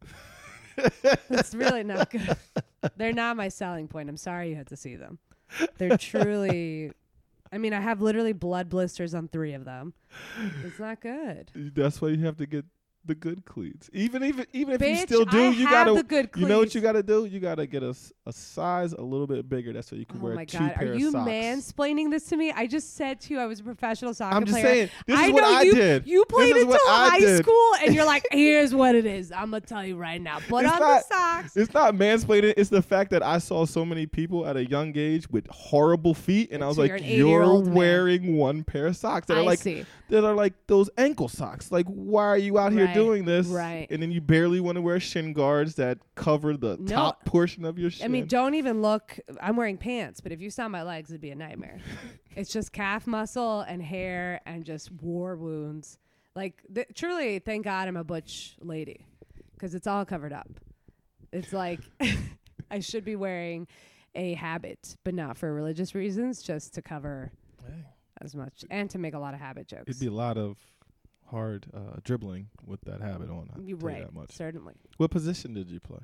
[1.30, 2.38] It's really not good.
[2.96, 4.10] They're not my selling point.
[4.10, 5.20] I'm sorry you had to see them.
[5.78, 6.92] They're truly.
[7.52, 9.94] I mean, I have literally blood blisters on three of them.
[10.64, 11.52] It's not good.
[11.54, 12.66] That's why you have to get
[13.06, 13.90] the good cleats.
[13.94, 16.30] Even even even if you still do, I you gotta.
[16.36, 17.26] you know what you gotta do?
[17.26, 17.96] You gotta get a,
[18.28, 19.74] a size a little bit bigger.
[19.74, 21.30] That's so you can Oh wear my two god, pair are you socks.
[21.30, 22.52] mansplaining this to me?
[22.52, 24.66] I just said to you I was a professional soccer I'm just player.
[24.74, 24.90] saying.
[25.08, 26.08] This I is what I you, did.
[26.08, 27.44] You played until high did.
[27.44, 29.32] school, and you're like, "Here's what it is.
[29.32, 30.40] I'm gonna tell you right now.
[30.48, 32.54] Put It's on not- the socks." It's not mansplaining.
[32.56, 36.14] It's the fact that I saw so many people at a young age with horrible
[36.14, 39.28] feet, and I was So like, you're "You're 80-year-old man." wearing one pair of socks
[39.28, 39.86] that I are like see.
[40.10, 41.72] that are like those ankle socks.
[41.72, 43.48] Like, why are you out here Right, doing this?
[43.48, 43.88] right.
[43.90, 46.86] And then you barely want to wear shin guards that cover the No.
[46.96, 48.06] top portion of your shin.
[48.06, 49.20] I mean, don't even look.
[49.42, 51.80] I'm wearing pants, but if you saw my legs, it'd be a nightmare.
[52.36, 55.98] it's just calf muscle and hair and just war wounds.
[56.36, 59.06] Like, th- truly, thank God I'm a butch lady
[59.54, 60.50] because it's all covered up.
[61.34, 61.80] It's like
[62.72, 63.68] I should be wearing
[64.16, 67.32] a habit, but not for religious reasons, just to cover
[67.66, 67.86] Hey,
[68.22, 69.84] as much and to make a lot of habit jokes.
[69.88, 70.58] it'd be a lot of
[71.32, 73.48] hard uh, dribbling with that habit on.
[73.48, 74.32] Tell right, that much.
[74.32, 74.76] certainly.
[74.98, 76.00] What position did you play?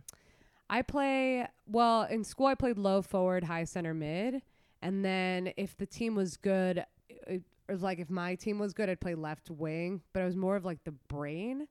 [0.70, 2.48] I play well in school.
[2.48, 4.42] I played low forward, high center, mid,
[4.82, 8.90] and then if the team was good, it, or like if my team was good,
[8.90, 10.02] I'd play left wing.
[10.13, 11.68] But I was more of like the brain.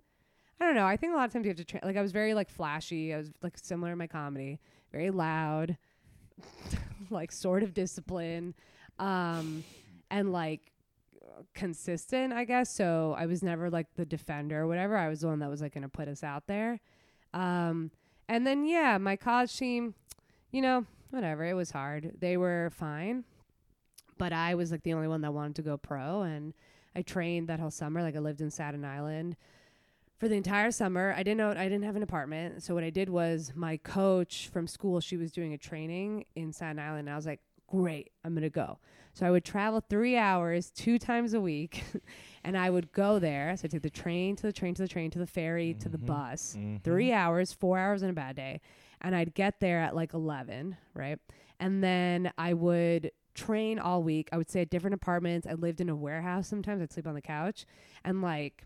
[0.61, 0.87] I don't know.
[0.87, 2.49] I think a lot of times you have to tra- like I was very like
[2.49, 3.13] flashy.
[3.13, 4.59] I was like similar in my comedy,
[4.93, 5.77] very loud,
[7.11, 8.55] like sort of discipline,
[8.99, 9.65] um,
[10.11, 10.73] and like
[11.55, 12.75] consistent, I guess.
[12.75, 14.97] So I was never like the defender or whatever.
[14.97, 16.81] I was the one that was like going to put us out there.
[17.35, 17.91] Um,
[18.29, 19.95] and then yeah, my college team,
[20.51, 21.45] you know, whatever.
[21.45, 22.13] It was hard.
[22.21, 23.25] They were fine,
[24.19, 26.55] but I was like the only one that wanted to go pro, and
[26.95, 28.03] I trained that whole summer.
[28.03, 29.37] Like I lived in Staten Island
[30.19, 31.15] for the entire summer.
[31.17, 34.49] I didn't know I didn't have an apartment, so what I did was my coach
[34.53, 35.01] from school.
[35.01, 38.51] She was doing a training in Staten Island, and I was like, great, I'm gonna
[38.51, 38.79] go.
[39.13, 41.83] So I would travel three hours two times a week,
[42.45, 43.57] and I would go there.
[43.57, 45.89] So I take the train to the train to the train to the ferry to
[45.89, 46.07] the Mhm.
[46.07, 46.57] bus.
[46.59, 46.83] Mhm.
[46.83, 48.61] Three hours, four hours in a bad day,
[49.01, 51.19] and I'd get there at like eleven, right?
[51.59, 54.29] And then I would train all week.
[54.33, 55.47] I would stay at different apartments.
[55.47, 56.83] I lived in a warehouse sometimes.
[56.83, 57.65] I'd sleep on the couch,
[58.05, 58.65] and like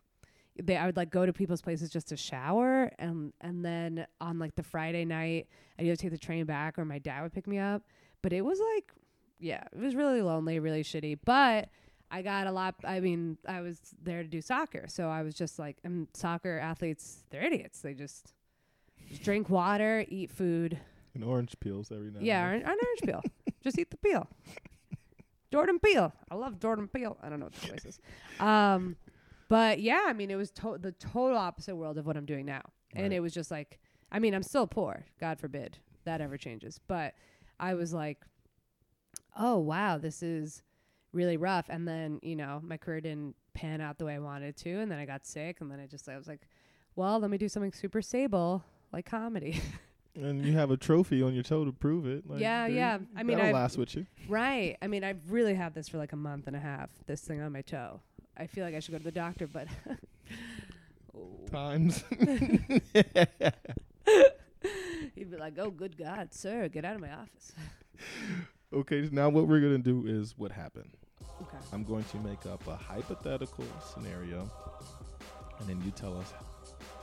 [0.60, 4.38] they I would like go to people's places just to shower and and then on
[4.40, 5.46] like the Friday night
[5.78, 7.82] I'd either take the train back or my dad would pick me up.
[8.22, 8.92] But it was like
[9.38, 11.18] yeah, it was really lonely, really shitty.
[11.24, 11.68] But
[12.11, 14.87] I got a lot I mean, I was there to do soccer.
[14.88, 17.80] So I was just like and soccer athletes, they're idiots.
[17.80, 18.33] They just,
[19.09, 20.78] just drink water, eat food.
[21.14, 22.20] And orange peels every now.
[22.20, 23.22] Yeah, and an, an orange peel.
[23.62, 24.26] Just eat the peel.
[25.50, 26.12] Jordan Peele.
[26.30, 27.18] I love Jordan Peele.
[27.22, 27.98] I don't know what the voice is.
[28.38, 28.96] Um,
[29.48, 32.46] but yeah, I mean, it was to- the total opposite world of what I'm doing
[32.46, 32.62] now,
[32.94, 33.78] and it was just like,
[34.12, 35.04] I mean, I'm still poor.
[35.20, 36.80] God forbid that ever changes.
[36.87, 37.14] But
[37.61, 38.18] I was like,
[39.38, 40.62] oh wow, this is
[41.12, 41.66] really rough.
[41.68, 44.90] And then you know, my career didn't pan out the way I wanted to, and
[44.90, 46.40] then I got sick, and then I just I was like,
[46.96, 49.61] well, let me do something super stable like comedy.
[50.16, 52.29] And you have a trophy on your toe to prove it.
[52.29, 52.99] Like, Yeah, yeah.
[53.16, 54.07] I mean, that'll I've- last with you.
[54.29, 54.77] Right.
[54.83, 56.90] I mean, I've really had this for like a month and a half.
[57.07, 58.01] This thing on my toe.
[58.37, 59.68] I feel like I should go to the doctor, but
[61.16, 61.46] Oh.
[61.53, 62.03] Times.
[65.14, 67.53] he'd be like, "Oh, good God, sir, get out of my office."
[68.73, 70.96] okay, now what we're gonna do is what happened.
[71.42, 71.59] Okay.
[71.73, 74.51] I'm going to make up a hypothetical scenario,
[75.59, 76.33] and then you tell us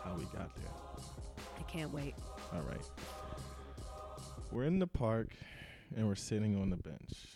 [0.04, 0.72] how we got there.
[1.58, 2.16] I can't wait.
[2.54, 2.82] All right.
[4.52, 5.30] We're in the park
[5.96, 7.28] and we're sitting on the bench.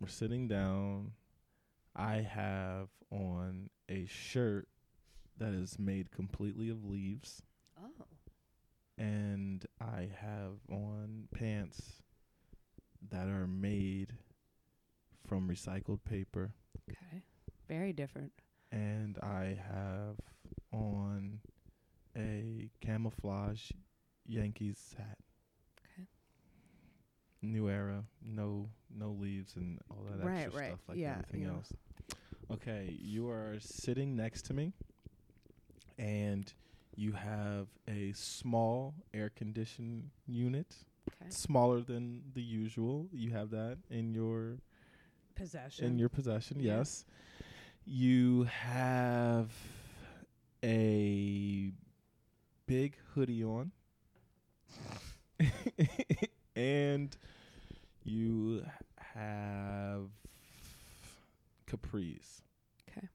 [0.00, 1.12] We're sitting down.
[1.96, 4.68] I have on a shirt
[5.38, 7.42] that is made completely of leaves,
[7.80, 8.04] Oh.
[8.98, 12.02] And I have on pants
[13.10, 14.14] that are made
[15.26, 16.52] from recycled paper,
[16.90, 17.22] Okay.
[17.68, 18.32] Very different.
[18.72, 20.16] and I have
[20.72, 21.40] on
[22.16, 23.70] a camouflage
[24.26, 25.18] Yankees hat.
[25.84, 26.06] Okay.
[27.42, 30.68] New era, no no leaves and all that Right, extra right.
[30.70, 31.48] stuff like Yeah, everything yeah.
[31.54, 31.72] else.
[32.50, 34.72] Okay, you are sitting next to me
[35.98, 36.50] and
[36.98, 40.74] you have a small air conditioned unit,
[41.08, 41.30] Okay.
[41.30, 43.08] smaller than the usual.
[43.12, 44.58] You have that in your
[45.36, 45.84] Possession.
[45.84, 46.78] in your possession, Yeah.
[46.78, 47.04] yes.
[47.84, 49.52] You have
[50.64, 51.72] a
[52.66, 53.70] big hoodie on.
[56.56, 57.16] and
[58.02, 58.64] you
[59.14, 60.08] have
[61.66, 62.42] capris.
[62.90, 63.06] Okay.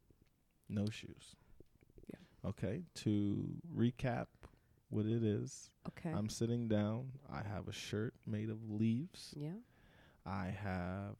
[0.69, 1.35] No shoes.
[2.45, 2.83] Okay.
[2.95, 4.27] To recap
[4.89, 6.11] what it is, okay.
[6.15, 7.11] I'm sitting down.
[7.31, 9.33] I have a shirt made of leaves.
[9.37, 9.49] yeah.
[10.25, 11.15] I have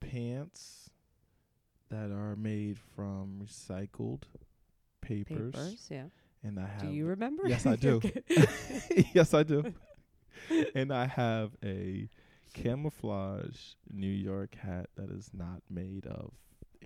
[0.00, 0.88] pants
[1.90, 4.22] that are made from recycled
[5.02, 5.86] papers, Papers.
[5.90, 6.04] Yeah.
[6.42, 7.46] and I have Do you remember?
[7.46, 8.00] Yes, I do.
[9.14, 9.74] Yes, I do.
[10.74, 12.08] and I have a
[12.54, 16.32] camouflage New York hat that is not made of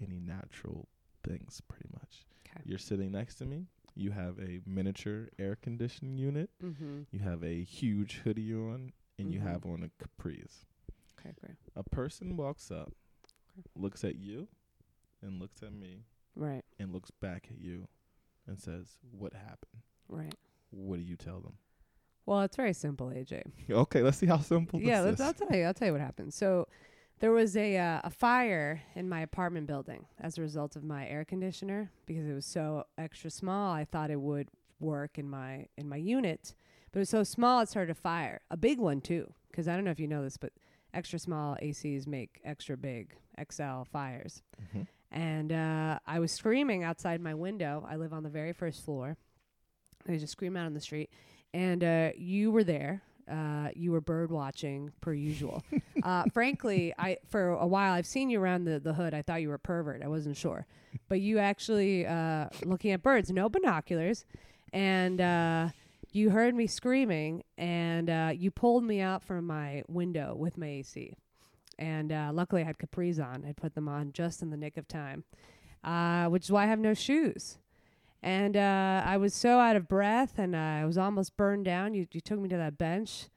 [0.00, 0.88] any natural
[1.22, 2.26] things, pretty much.
[2.44, 2.62] 'Kay.
[2.64, 3.66] You're sitting next to me.
[3.94, 6.50] You have a miniature air conditioning unit.
[6.62, 7.02] mm-hmm.
[7.10, 9.44] You have a huge hoodie on, and you Mhm.
[9.44, 10.64] have on a capris.
[11.18, 11.34] Okay.
[11.40, 11.56] Great.
[11.76, 12.92] A person walks up,
[13.58, 13.68] Okay.
[13.74, 14.48] looks at you,
[15.22, 16.64] and looks at me, Right.
[16.78, 17.88] and looks back at you,
[18.46, 20.34] and says, "What happened?" Right.
[20.70, 21.58] What do you tell them?
[22.26, 23.42] Well, it's very simple, AJ.
[23.68, 25.26] Okay, let's see how simple yeah, this let's, is.
[25.42, 25.64] I'll tell you.
[25.64, 26.32] I'll tell you what happened.
[26.32, 26.68] So,
[27.20, 31.06] there was a uh, a fire in my apartment building as a result of my
[31.06, 33.72] air conditioner because it was so extra small.
[33.72, 34.48] I thought it would
[34.80, 36.54] work in my in my unit,
[36.92, 38.40] but it was so small it started a fire.
[38.50, 40.52] A big one too, because I don't know if you know this, but
[40.92, 43.14] extra small ACs make extra big
[43.50, 44.42] XL fires.
[44.74, 44.86] Mhm.
[45.12, 47.84] And uh, I was screaming outside my window.
[47.88, 49.16] I live on the very first floor.
[50.08, 51.10] I was just screaming out on the street.
[51.52, 53.02] and uh, you were there.
[53.28, 55.62] Uh, you were bird watching per usual.
[56.02, 59.14] uh, frankly, I for a while I've seen you around the, the hood.
[59.14, 60.02] I thought you were a pervert.
[60.02, 60.66] I wasn't sure,
[61.08, 64.24] but you actually uh, looking at birds, no binoculars,
[64.72, 65.68] and uh,
[66.12, 70.66] you heard me screaming, and uh, you pulled me out from my window with my
[70.66, 71.14] AC,
[71.78, 73.44] and uh, luckily I had capris on.
[73.48, 75.24] I put them on just in the nick of time,
[76.30, 77.58] which is why I have no shoes.
[78.22, 81.94] And uh, I was so out of breath, and uh, I was almost burned down.
[81.94, 83.28] You you took me to that bench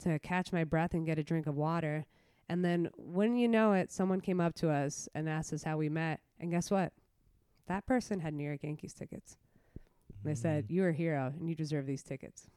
[0.00, 2.06] to catch my breath and get a drink of water.
[2.48, 5.76] And then, when you know it, someone came up to us and asked us how
[5.76, 6.20] we met.
[6.40, 6.92] And guess what?
[7.68, 9.36] That person had New York Yankees tickets.
[10.22, 12.50] And they said, "You're a hero, and you deserve these tickets."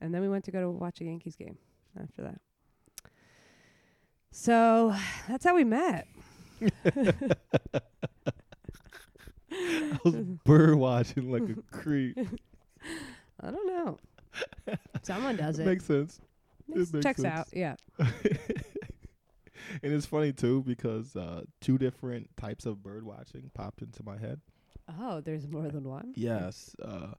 [0.00, 1.58] And then we went to go to watch a Yankees game
[2.00, 2.40] after that.
[4.32, 4.96] So
[5.28, 6.08] that's how we met.
[9.60, 12.18] I was bird watching like a creep.
[13.40, 13.98] I don't know.
[15.02, 15.66] Someone does it.
[15.66, 16.20] Makes sense.
[16.68, 17.34] Makes- makes checks sense.
[17.38, 17.48] out.
[17.52, 17.74] Yeah.
[19.82, 24.18] and it's funny too because uh, two different types of bird watching popped into my
[24.18, 24.40] head.
[25.00, 26.12] Oh, there's more than one.
[26.16, 27.12] Yes, uh,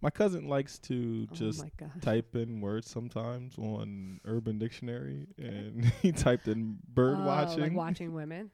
[0.00, 1.64] my cousin likes to Oh just
[2.02, 7.60] type in words sometimes on Urban Dictionary, and he typed in bird Oh, watching.
[7.62, 8.50] Like watching women.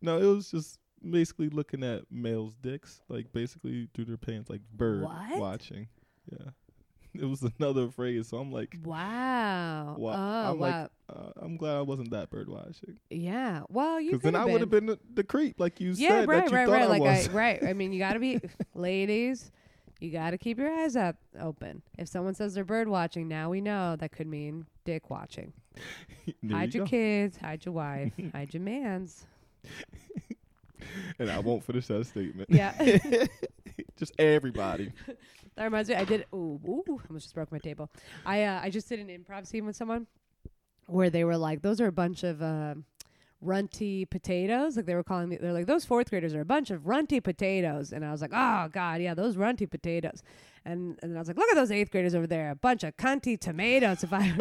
[0.00, 4.60] no, it was just basically looking at males' dicks, like basically through their pants, like
[4.74, 5.38] bird What?
[5.38, 5.88] watching.
[6.30, 6.50] Yeah,
[7.22, 8.28] it was another phrase.
[8.28, 9.94] So I'm like, Wow.
[9.98, 10.88] Wa- Oh I'm like, wow.
[11.08, 12.98] uh, I'm glad I wasn't that bird watching.
[13.10, 13.62] yeah.
[13.68, 16.28] Well, you Because then I would have been the, the creep, like you Yeah, said
[16.28, 16.82] right, that you right, right.
[16.82, 17.28] I Like was.
[17.28, 17.62] I right.
[17.64, 18.40] I mean, you got to be
[18.74, 19.50] ladies.
[20.00, 21.82] You got to keep your eyes up open.
[21.98, 25.52] If someone says they're bird watching, now we know that could mean dick watching.
[26.50, 26.90] Hide you your go.
[26.90, 29.26] kids, hide your wife, hide your mans.
[31.18, 32.48] And I won't finish that statement.
[32.50, 32.72] Yeah.
[33.96, 34.92] just everybody.
[35.56, 36.24] That reminds me, I did.
[36.32, 37.90] Ooh, ooh, almost just broke my table.
[38.24, 40.06] I uh, I just did an improv scene with someone
[40.86, 42.74] where they were like, "Those are a bunch of uh,
[43.40, 46.70] runty potatoes." Like they were calling me, they're like, "Those fourth graders are a bunch
[46.70, 50.22] of runty potatoes," and I was like, "Oh God, yeah, those runty potatoes."
[50.64, 52.96] And and I was like, "Look at those eighth graders over there, a bunch of
[52.96, 54.36] cunty tomatoes." If I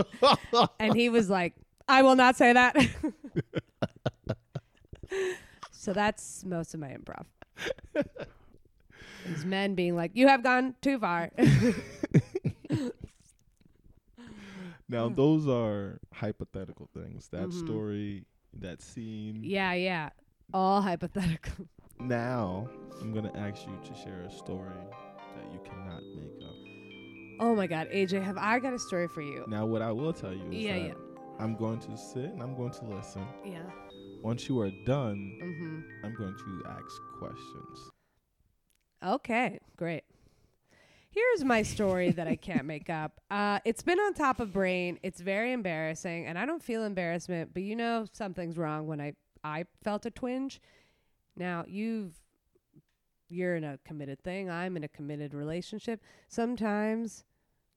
[0.80, 1.56] and he was like,
[1.88, 2.76] "I will not say that."
[5.88, 7.24] So that's most of my improv.
[9.26, 11.32] These men being like, "You have gone too far."
[14.90, 17.30] Now those are hypothetical things.
[17.30, 17.54] That Mhm.
[17.54, 19.44] story, that scene.
[19.44, 20.10] yeah, yeah,
[20.54, 21.68] all hypothetical.
[22.00, 22.68] Now
[23.02, 24.84] I'm gonna ask you to share a story
[25.36, 26.56] that you cannot make up.
[27.40, 29.46] Oh my God, AJ, have I got a story for you?
[29.48, 30.94] Now what I will tell you is Yeah, that yeah.
[31.40, 33.26] I'm going to sit and I'm going to listen.
[33.46, 33.64] Yeah.
[34.24, 36.06] Once you are done, Mm-hmm.
[36.06, 37.90] I'm going to ask questions.
[39.04, 40.04] Okay, great.
[41.10, 43.20] Here's my story that I can't make up.
[43.32, 45.00] Uh, it's been on top of brain.
[45.04, 49.14] It's very embarrassing, and I don't feel embarrassment, but you know something's wrong when I
[49.44, 50.60] I felt a twinge.
[51.36, 52.14] Now you've
[53.30, 54.50] you're in a committed thing.
[54.50, 56.02] I'm in a committed relationship.
[56.28, 57.24] Sometimes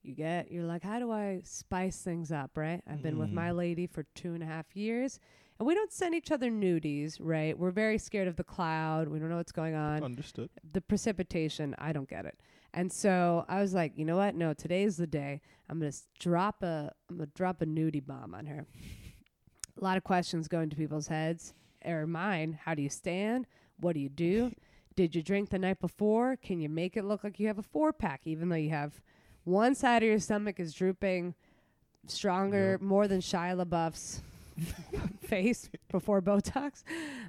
[0.02, 2.52] you get you're like, how do I spice things up?
[2.56, 2.82] Right?
[2.90, 5.20] I've been with my lady for two and a half years,
[5.60, 7.18] and we don't send each other nudies.
[7.20, 7.56] Right?
[7.56, 9.06] We're very scared of the cloud.
[9.08, 10.50] We don't know what's going on Understood.
[10.72, 12.40] the precipitation, I don't get it.
[12.74, 14.34] And so I was like, you know what?
[14.34, 15.40] No, today's the day.
[15.68, 18.66] I'm gonna s- drop a I'm gonna drop a nudie bomb on her.
[19.80, 21.52] A lot of questions go into people's heads
[21.84, 22.58] or mine.
[22.64, 23.46] How do you stand?
[23.78, 24.52] What do you do?
[24.96, 26.36] Did you drink the night before?
[26.36, 29.00] Can you make it look like you have a four pack, even though you have
[29.44, 31.34] one side of your stomach is drooping
[32.06, 34.20] stronger, more than Shia LaBeouf's
[35.22, 36.82] face before Botox?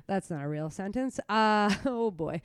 [0.07, 1.19] That's not a real sentence.
[1.29, 2.41] Uh, oh boy.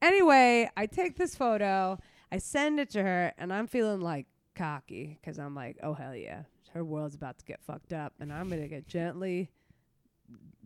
[0.00, 1.98] Anyway, I take this photo,
[2.32, 4.26] I send it to her, and I'm feeling like
[4.56, 6.42] cocky because I'm like, oh hell yeah,
[6.74, 9.50] her world's about to get fucked up, and I'm gonna get gently,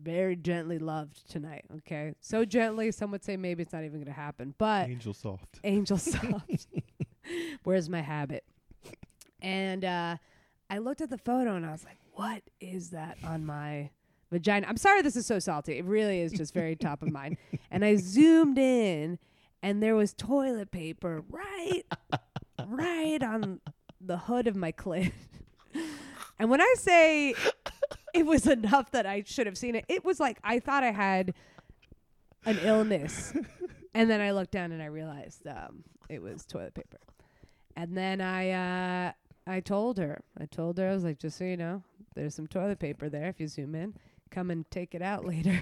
[0.01, 1.65] very gently loved tonight.
[1.77, 5.59] Okay, so gently, some would say maybe it's not even gonna happen, but Angel soft.
[5.63, 6.67] angel soft.
[7.63, 8.43] Where's my habit?
[9.41, 10.17] And uh,
[10.69, 13.91] I looked at the photo and I was like, what is that on my
[14.31, 14.65] vagina?
[14.67, 15.77] I'm sorry this is so salty.
[15.77, 17.37] It really is just very top of mind.
[17.69, 19.19] And I zoomed in
[19.61, 21.83] and there was toilet paper right
[22.67, 23.61] right on
[24.01, 25.11] the hood of my clit.
[26.39, 27.33] And when I say
[28.13, 30.91] it was enough that I should have seen it, it was like I thought I
[30.91, 31.33] had
[32.45, 33.33] an illness.
[33.95, 36.99] and then I looked down and I realized um, it was toilet paper.
[37.75, 38.51] And then I
[39.07, 39.11] uh,
[39.47, 40.21] I told her.
[40.37, 41.81] I told her I was like, just so you know,
[42.15, 43.27] there's some toilet paper there.
[43.29, 43.93] If you zoom in,
[44.29, 45.61] come and take it out later.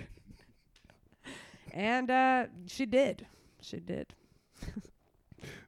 [1.71, 3.27] and uh, she did.
[3.61, 4.13] She did.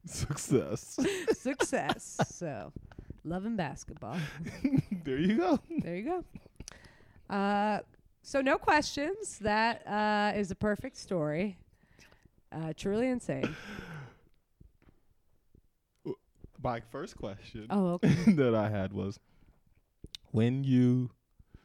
[0.05, 0.97] Success.
[1.34, 2.18] Success.
[2.30, 2.72] so,
[3.24, 4.18] Love and Basketball.
[5.03, 5.59] there you go.
[5.82, 6.03] There you
[7.30, 7.36] go.
[7.36, 7.80] Uh,
[8.24, 9.38] so no questions.
[9.39, 11.57] That uh, is a perfect story.
[12.51, 13.55] Uh, truly insane.
[16.64, 18.14] My first question Oh, okay.
[18.34, 19.20] that I had was
[20.32, 21.12] when you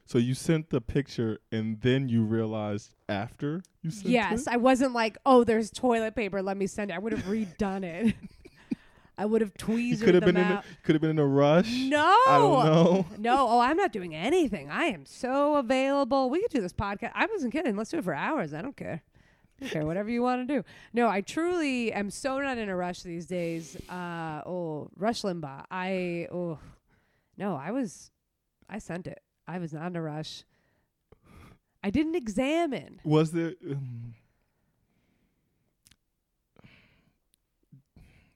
[0.07, 4.53] so you sent the picture and then you realized after you sent yes, it?
[4.53, 6.43] I wasn't like, oh, there's toilet paper.
[6.43, 6.95] Let me send it.
[6.95, 8.14] I would have redone it.
[9.18, 11.70] I would have tweezed could have been in a, could have been in a rush.
[11.70, 13.07] no, I don't know.
[13.18, 14.70] No, oh, I'm not doing anything.
[14.70, 16.30] I am so available.
[16.30, 17.12] We could do this podcast.
[17.14, 17.76] I wasn't kidding.
[17.76, 18.53] Let's do it for hours.
[18.55, 19.03] I don't care.
[19.71, 19.87] Care.
[19.87, 20.65] Whatever you want to do.
[20.93, 23.77] No, I truly am so not in a rush these days.
[23.89, 25.65] Uh, oh, Rush Limbaugh.
[25.71, 26.59] I oh,
[27.37, 28.11] no, I was,
[28.69, 29.21] I sent it.
[29.47, 30.45] I was not in a rush.
[31.83, 33.01] I didn't examine.
[33.05, 34.15] Was there um,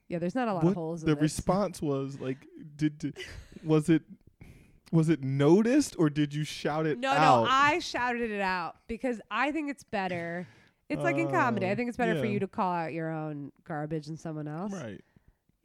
[0.09, 1.01] Yeah, there's not a lot of holes.
[1.01, 2.47] the response was like
[2.77, 3.17] did, did
[3.63, 4.03] was it
[4.91, 7.43] was it noticed or did you shout it No, out?
[7.43, 10.47] no, I shouted it out because I think it's better.
[10.89, 11.65] It's like in comedy.
[11.67, 12.31] I Oh, think it's better for yeah.
[12.31, 14.71] you to call out your own garbage than someone else.
[14.73, 15.01] right.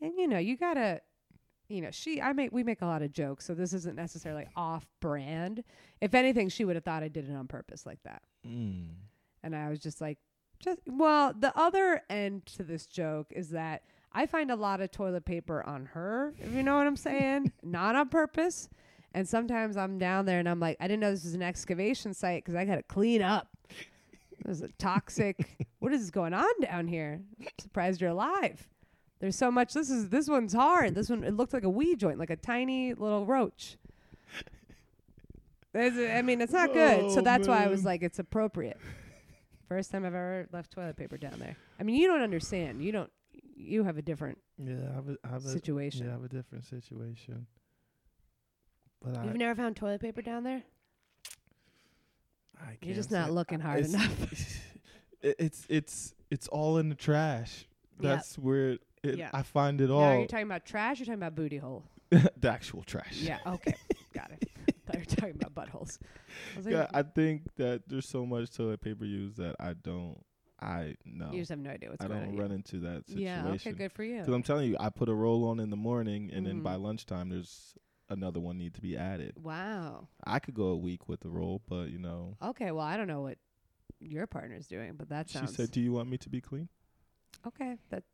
[0.01, 1.01] And you know, you gotta,
[1.68, 4.47] you know, she, I make, we make a lot of jokes, so this isn't necessarily
[4.57, 5.62] off brand.
[6.01, 8.23] If anything, she would have thought I did it on purpose like that.
[8.47, 8.89] Mm.
[9.45, 10.18] And I was just like,
[10.59, 14.91] just well, the other end to this joke is that I find a lot of
[14.91, 18.68] toilet paper on her, if you know what I'm saying, not on purpose.
[19.14, 22.12] And sometimes I'm down there and I'm like, I didn't know this was an excavation
[22.14, 23.49] site because I got to clean up.
[24.45, 25.66] There's a toxic.
[25.78, 27.20] what is going on down here?
[27.40, 28.68] I'm surprised you're alive.
[29.20, 29.72] There's so much.
[29.72, 30.95] This is this one's hard.
[30.95, 33.76] This one it looked like a wee joint, like a tiny little roach.
[35.72, 37.12] There's a- I mean, it's not good.
[37.12, 38.78] So Oh, that's why I was like, it's appropriate.
[39.68, 41.57] First time I've ever left toilet paper down there.
[41.80, 42.82] I mean, you don't understand.
[42.82, 43.11] You don't.
[43.57, 46.05] You have a different Yeah, I have a, I have a situation.
[46.07, 47.47] Yeah, I have a different situation.
[49.01, 50.62] But You've never found toilet paper down there.
[52.63, 54.33] I You're just not looking hard it's- enough.
[55.23, 57.67] it's it's it's all in the trash.
[58.01, 59.31] That's where it, Yeah.
[59.33, 60.03] I find it Now, all.
[60.03, 60.99] are you talking about trash?
[60.99, 61.85] You're talking about booty hole?
[62.11, 63.19] the actual trash.
[63.21, 63.39] Yeah.
[63.47, 63.75] Okay.
[64.15, 64.49] Got it.
[64.87, 65.99] thought you were talking about buttholes.
[66.57, 70.19] I like, Yeah, I think that there's so much toilet paper used that I don't.
[70.61, 71.31] I know.
[71.33, 72.27] you just have no idea what's I going on.
[72.29, 72.43] don't yeah.
[72.43, 73.25] run into that situation.
[73.47, 73.53] Yeah.
[73.55, 73.73] Okay.
[73.73, 74.19] Good for you.
[74.21, 76.75] Because I'm telling you, I put a roll on in the morning, and then by
[76.77, 76.83] Mhm.
[76.83, 77.75] lunchtime, there's
[78.13, 79.35] another one need to be added.
[79.43, 80.09] Wow.
[80.25, 82.71] I could go a week with the role, but you know, Okay.
[82.71, 83.39] Well, I don't know what
[84.01, 85.51] your partner's doing, but that sounds.
[85.51, 86.69] she said, "Do you want me to be clean?"
[87.47, 87.77] okay.
[87.91, 88.05] That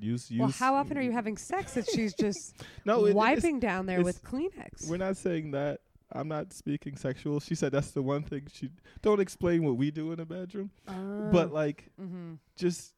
[0.00, 0.40] Use use.
[0.40, 4.02] well, how often are you having sex that she's just no it- wiping down there
[4.02, 4.88] with Kleenex?
[4.88, 5.80] We're not saying that.
[6.10, 7.38] I'm not speaking sexual.
[7.40, 8.70] She said that's the one thing she
[9.02, 12.34] don't explain what we do in the bedroom, but like mm-hmm.
[12.56, 12.94] just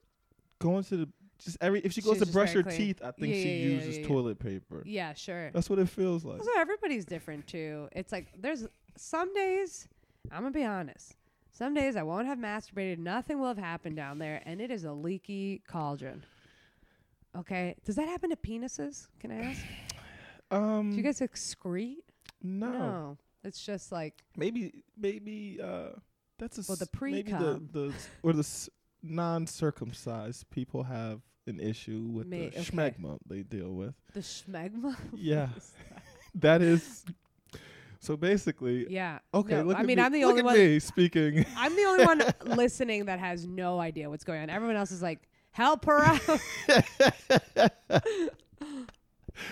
[0.61, 1.09] going to the
[1.45, 2.77] just every if she goes She's to brush her clean.
[2.77, 4.83] teeth, I think Yeah, she yeah, uses yeah, toilet paper.
[4.87, 5.51] yeah, sure.
[5.53, 6.39] That's what it feels like.
[6.41, 7.89] Also, everybody's different too.
[7.93, 8.67] It's like there's
[8.97, 9.89] some days
[10.31, 11.17] I'm gonna be honest.
[11.53, 12.99] Some days I won't have masturbated.
[12.99, 16.23] Nothing will have happened down there, and it is a leaky cauldron.
[17.37, 19.09] Okay, does that happen to penises?
[19.21, 19.61] Can I ask?
[20.53, 21.99] Um, Do you guys excrete?
[22.43, 23.17] no.
[23.45, 25.91] it's just like maybe maybe uh
[26.41, 27.93] that's a Well, the s- maybe the the
[28.25, 28.69] or the
[29.03, 32.63] non-circumcised people have an issue with May- the okay.
[32.63, 33.95] schmegma they deal with.
[34.15, 34.97] the schmegma.
[35.15, 35.49] Yeah,
[36.37, 37.05] that is.
[38.03, 39.19] So basically, yeah.
[39.35, 39.63] okay.
[39.63, 40.57] No, I mean, me, I'm the look only one.
[40.57, 41.45] me speaking.
[41.57, 42.23] I'm the only one
[42.57, 44.49] listening that has no idea what's going on.
[44.49, 46.21] Everyone else is like, help her out.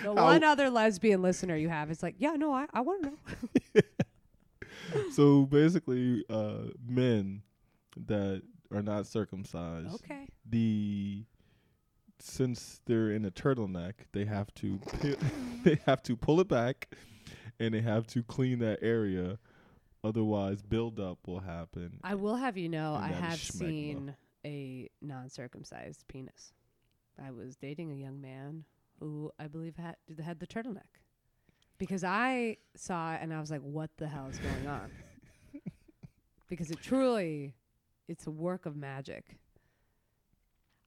[0.03, 3.11] the one other lesbian listener you have is like, yeah, no, I, I want to
[3.11, 3.81] know.
[5.11, 7.43] so basically, uh, men
[8.07, 8.41] that
[8.71, 10.27] are not circumcised, Okay.
[10.45, 11.25] the
[12.19, 15.15] since they're in a turtleneck, they have to pi-
[15.63, 16.89] they have to pull it back,
[17.59, 19.39] and they have to clean that area.
[20.03, 21.99] Otherwise, buildup will happen.
[22.03, 24.15] I will have you know, I have seen
[24.45, 26.53] a non-circumcised penis.
[27.21, 28.63] I was dating a young man
[29.01, 31.01] who I believe had had the turtleneck
[31.77, 34.89] because I saw it and I was like, "What the hell is going on?"
[36.49, 37.55] because it truly,
[38.09, 39.37] it's a work of magic.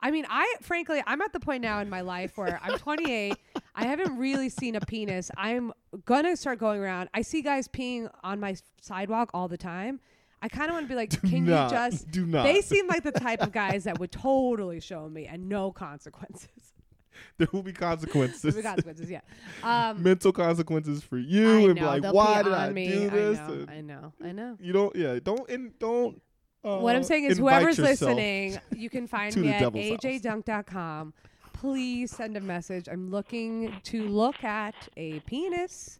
[0.00, 3.36] I mean, I frankly, I'm at the point now in my life where I'm 28.
[3.74, 5.30] I haven't really seen a penis.
[5.36, 5.72] I'm
[6.04, 7.08] gonna start going around.
[7.14, 10.00] I see guys peeing on my sidewalk all the time.
[10.44, 12.10] I kind of want to be like, Do can not, you just?
[12.10, 12.42] do not?
[12.42, 16.48] They seem like the type of guys that would totally show me and no consequences.
[17.38, 18.56] there will be consequences.
[18.56, 19.20] No consequences, yeah.
[19.62, 22.88] Um, Mental consequences for I you, and be know, like, why did I me.
[22.88, 23.38] do this?
[23.38, 24.56] I know, I know, I know.
[24.60, 26.20] you don't, yeah, don't, in, don't.
[26.64, 31.12] Uh, what I'm saying is, whoever's listening, you can find me at ajdunk.com.
[31.52, 32.88] please send a message.
[32.88, 35.98] I'm looking to look at a penis.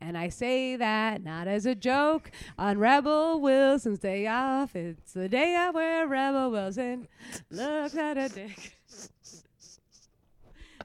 [0.00, 4.76] And I say that not as a joke on Rebel Wilson's day off.
[4.76, 7.08] It's the day out where Rebel Wilson
[7.50, 8.76] looks at a dick.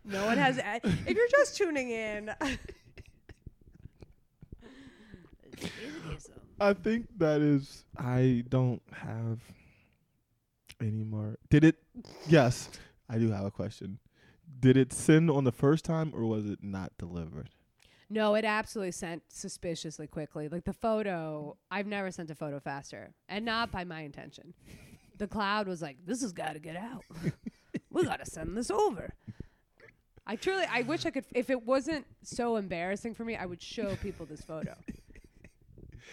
[0.06, 0.58] No one has.
[0.58, 2.30] a- If you're just tuning in,
[6.64, 7.84] I think that is.
[7.98, 9.40] I don't have
[10.80, 11.38] any more.
[11.50, 11.76] Did it?
[12.28, 12.70] Yes,
[13.10, 14.00] I do have a question.
[14.60, 17.50] Did it send on the first time, or was it not delivered?
[18.10, 20.48] no, it absolutely sent suspiciously quickly.
[20.48, 24.54] Like the photo, I've never sent a photo faster, and not by my intention.
[25.18, 27.04] The cloud was like, "This has got to get out.
[27.90, 29.14] we got to send this over."
[30.26, 31.26] I truly, I wish I could.
[31.36, 34.76] If it wasn't so embarrassing for me, I would show people this photo.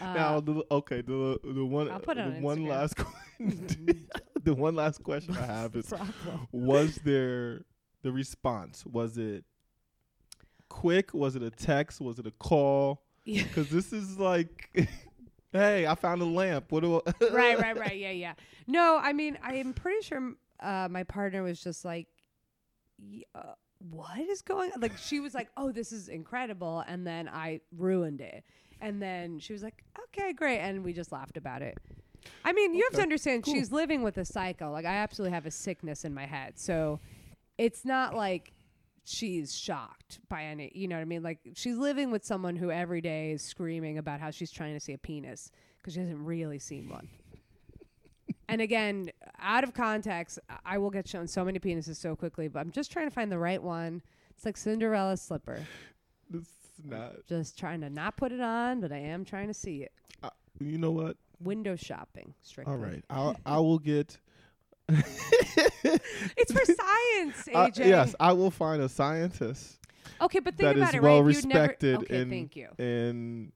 [0.01, 2.69] Uh, now, the, okay, the the one I'll put it the on one Instagram.
[2.69, 2.95] last
[4.45, 6.49] the one last question I have is: problem.
[6.53, 7.65] Was there
[8.03, 8.85] the response?
[8.87, 9.45] Was it
[10.69, 11.13] quick?
[11.13, 12.01] Was it a text?
[12.01, 13.03] Was it a call?
[13.25, 14.71] Because this is like,
[15.53, 16.73] hey, I found a lamp.
[16.73, 17.03] What do?
[17.07, 17.97] I right, right, right.
[17.97, 18.35] Yeah, yeah.
[18.67, 22.09] No, I mean, I am pretty sure uh, my partner was just like,
[23.35, 24.81] uh, "What is going?" on?
[24.81, 28.45] Like, she was like, "Oh, this is incredible," and then I ruined it.
[28.81, 31.77] And then she was like, "Okay, great," and we just laughed about it.
[32.45, 33.55] I mean, you have to Okay, understand, cool.
[33.55, 34.71] she's living with a psycho.
[34.71, 37.01] Like, I absolutely have a sickness in my head, so
[37.59, 38.53] it's not like
[39.05, 42.71] she's shocked by any you know what i mean like she's living with someone who
[42.71, 46.19] every day is screaming about how she's trying to see a penis because she hasn't
[46.19, 47.09] really seen one
[48.49, 49.11] and again
[49.41, 52.71] out of context I- i will get shown so many penises so quickly but i'm
[52.71, 54.03] just trying to find the right one
[54.37, 55.67] it's like cinderella's slipper
[56.29, 56.49] This is
[56.85, 57.27] not.
[57.29, 59.93] just trying to not put it on but i am trying to see it
[60.61, 61.17] You know what?
[61.41, 64.19] window shopping strictly All right, I'll I will get.
[64.89, 69.79] it's for science Uh, aj yes, I will find a scientist
[70.21, 72.57] okay but think that about is it well right you'd never- respected okay and thank
[72.57, 73.53] you and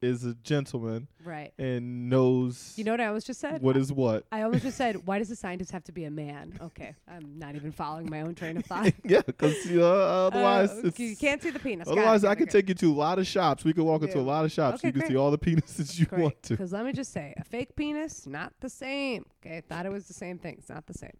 [0.00, 3.92] is a gentleman right and knows you know what i almost just said what is
[3.92, 4.24] what.
[4.30, 6.58] I almost just said, why does a scientist have to be a man?
[6.60, 8.92] Okay, I'm not even following my own train of thought.
[9.04, 11.88] yeah, because you know, otherwise Uh, you can't see the penis.
[11.88, 13.64] Otherwise I could take you to a lot of shops.
[13.64, 14.76] We could walk into a lot of shops.
[14.76, 16.06] Okay, you can see all the penises you.
[16.06, 16.22] Great.
[16.22, 16.54] want to.
[16.54, 19.24] Because let me just say, a fake penis, not the same.
[19.44, 20.56] Okay, I thought it was the same thing.
[20.58, 21.16] It's not the same.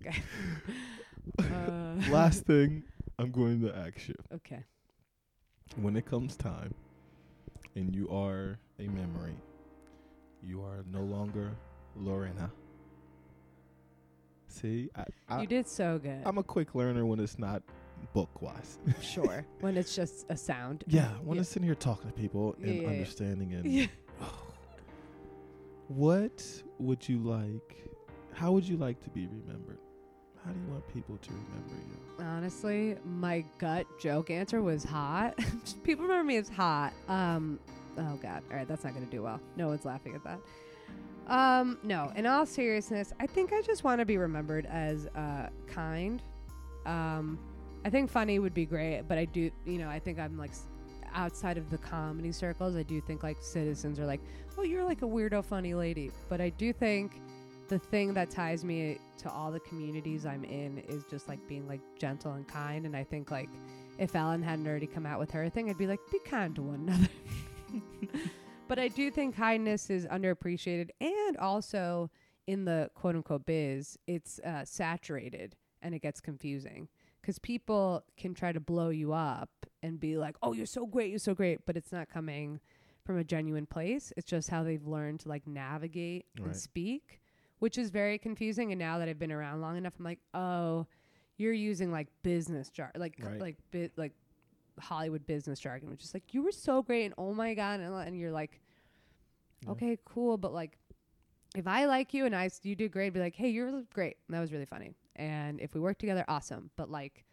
[0.00, 0.22] Okay.
[1.40, 2.84] Uh, Last thing
[3.18, 4.14] I'm going to ask you.
[4.36, 4.64] okay.
[5.76, 6.72] when it comes time
[7.76, 9.36] and you are a memory,
[10.42, 11.52] you are no longer
[11.94, 12.50] Lorena.
[14.48, 16.22] See, I, I, you did so good.
[16.24, 17.62] I'm a quick learner when it's not
[18.14, 18.78] book wise.
[19.02, 19.44] sure.
[19.60, 20.84] When it's just a sound.
[20.86, 21.40] yeah, when Yeah.
[21.42, 23.86] it's sitting here talking to people Yeah, and yeah, understanding and Yeah.
[25.88, 26.42] what
[26.78, 27.76] would you like?
[28.32, 29.78] How would you like to be remembered?
[30.46, 32.24] How do you want people to remember you?
[32.24, 35.36] Honestly, my gut joke answer was hot.
[35.82, 36.92] People remember me as hot.
[37.08, 37.58] Um,
[37.98, 38.42] oh god.
[38.50, 39.40] All right, that's not gonna do well.
[39.56, 40.38] No one's laughing at that.
[41.26, 42.12] Um, no.
[42.14, 46.22] In all seriousness, I think I just want to be remembered as uh, kind.
[46.84, 47.40] Um,
[47.84, 50.52] I think funny would be great, but I do, you know, I think I'm like
[51.12, 52.76] outside of the comedy circles.
[52.76, 54.20] I do think like citizens are like,
[54.56, 56.12] oh, you're like a weirdo, funny lady.
[56.28, 57.20] But I do think
[57.68, 61.66] the thing that ties me to all the communities I'm in is just like being
[61.66, 62.86] like gentle and kind.
[62.86, 63.48] And I think like
[63.98, 66.62] if Ellen hadn't already come out with her thing, I'd be like, be kind to
[66.62, 68.20] one another.
[68.68, 72.10] but I do think kindness is underappreciated and also
[72.46, 76.88] in the quote unquote biz, it's uh, saturated and it gets confusing
[77.20, 79.50] because people can try to blow you up
[79.82, 82.60] and be like, oh, you're so great, you're so great, but it's not coming
[83.04, 84.12] from a genuine place.
[84.16, 87.20] It's just how they've learned to like navigate and speak,
[87.58, 88.72] which is very confusing.
[88.72, 90.86] And now that I've been around long enough, I'm like, oh,
[91.36, 93.40] you're using like business jar, like Right.
[93.40, 94.12] like bit like
[94.80, 97.94] Hollywood business jargon, which is like you were so great and oh my god, and,
[97.94, 98.60] and you're like,
[99.64, 99.70] Yeah.
[99.72, 100.78] okay, cool, but like
[101.54, 104.34] if I like you and I you did great, be like, hey, you're great, and
[104.36, 106.70] that was really funny, and if we work together, awesome.
[106.76, 107.24] But like,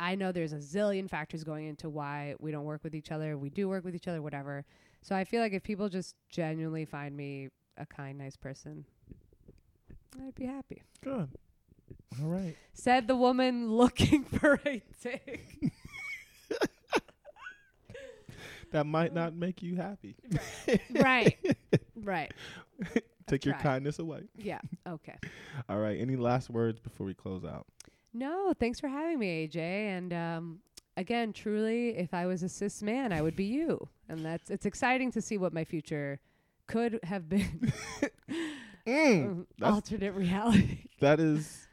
[0.00, 3.36] I know there's a zillion factors going into why we don't work with each other.
[3.38, 4.64] We do work with each other, whatever.
[5.02, 8.84] So I feel like if people just genuinely find me a kind, nice person,
[10.20, 10.82] I'd be happy.
[11.02, 11.28] Good.
[12.20, 12.56] All right.
[12.72, 15.72] Said the woman looking for a dick.
[18.72, 20.16] That might not make you happy.
[20.90, 21.36] right.
[21.94, 22.32] Right.
[23.26, 24.22] Take your kindness away.
[24.36, 24.60] Yeah.
[24.88, 25.16] Okay.
[25.68, 26.00] All right.
[26.00, 27.66] Any last words before we close out?
[28.14, 29.56] No, thanks for having me, AJ.
[29.56, 30.58] And um,
[30.96, 33.88] again, truly, if I was a cis man, I would be you.
[34.08, 36.18] And that's it's exciting to see what my future
[36.66, 37.72] could have been.
[38.86, 40.78] Mm, alternate reality.
[41.00, 41.68] that is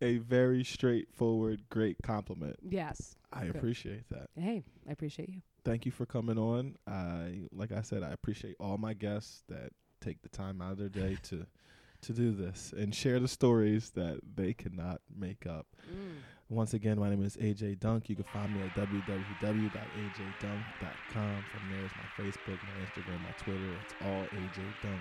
[0.00, 2.56] a very straightforward, great compliment.
[2.62, 3.16] Yes.
[3.32, 3.56] I Good.
[3.56, 4.28] appreciate that.
[4.38, 5.42] Hey, I appreciate you.
[5.64, 6.76] Thank you for coming on.
[6.86, 10.78] I like I said, I appreciate all my guests that take the time out of
[10.78, 11.46] their day to
[12.02, 15.66] to do this and share the stories that they cannot make up.
[15.90, 16.18] Mm.
[16.48, 18.08] Once again, my name is AJ Dunk.
[18.08, 21.44] You can find me at www.ajdunk.com.
[21.50, 23.72] From there is my Facebook, my Instagram, my Twitter.
[23.84, 25.00] It's all AJ Dunk.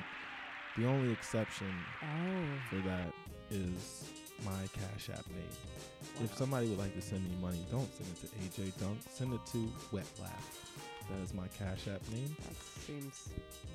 [0.78, 1.72] The only exception
[2.04, 2.46] Oh.
[2.70, 3.14] for that
[3.52, 4.10] is
[4.44, 6.24] my Cash App name.
[6.24, 9.00] If somebody would like to send me money, don't send it to AJ Dunk.
[9.10, 10.62] Send it to Wet Laugh.
[11.10, 12.36] That is my Cash App name.
[12.42, 12.56] That
[12.86, 13.30] seems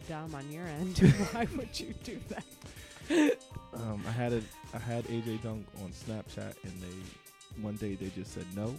[0.08, 0.98] dumb on your end.
[1.32, 2.44] Why would you do that?
[3.72, 4.42] Um, I had a
[4.74, 8.74] I had AJ Dunk on Snapchat, and they one day they just said no,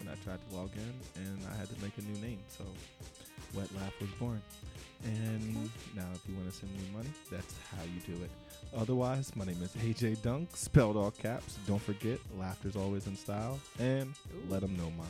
[0.00, 2.38] and I tried to log in, and I had to make a new name.
[2.48, 2.64] So
[3.54, 4.40] Wet Laugh was born.
[5.04, 8.30] And now, if you want to send me money, that's how you do it.
[8.76, 11.58] Otherwise, my name is AJ Dunk, spelled all caps.
[11.66, 14.14] Don't forget, laughter's always in style, and
[14.50, 14.60] Ooh.
[14.60, 15.04] them know, ma.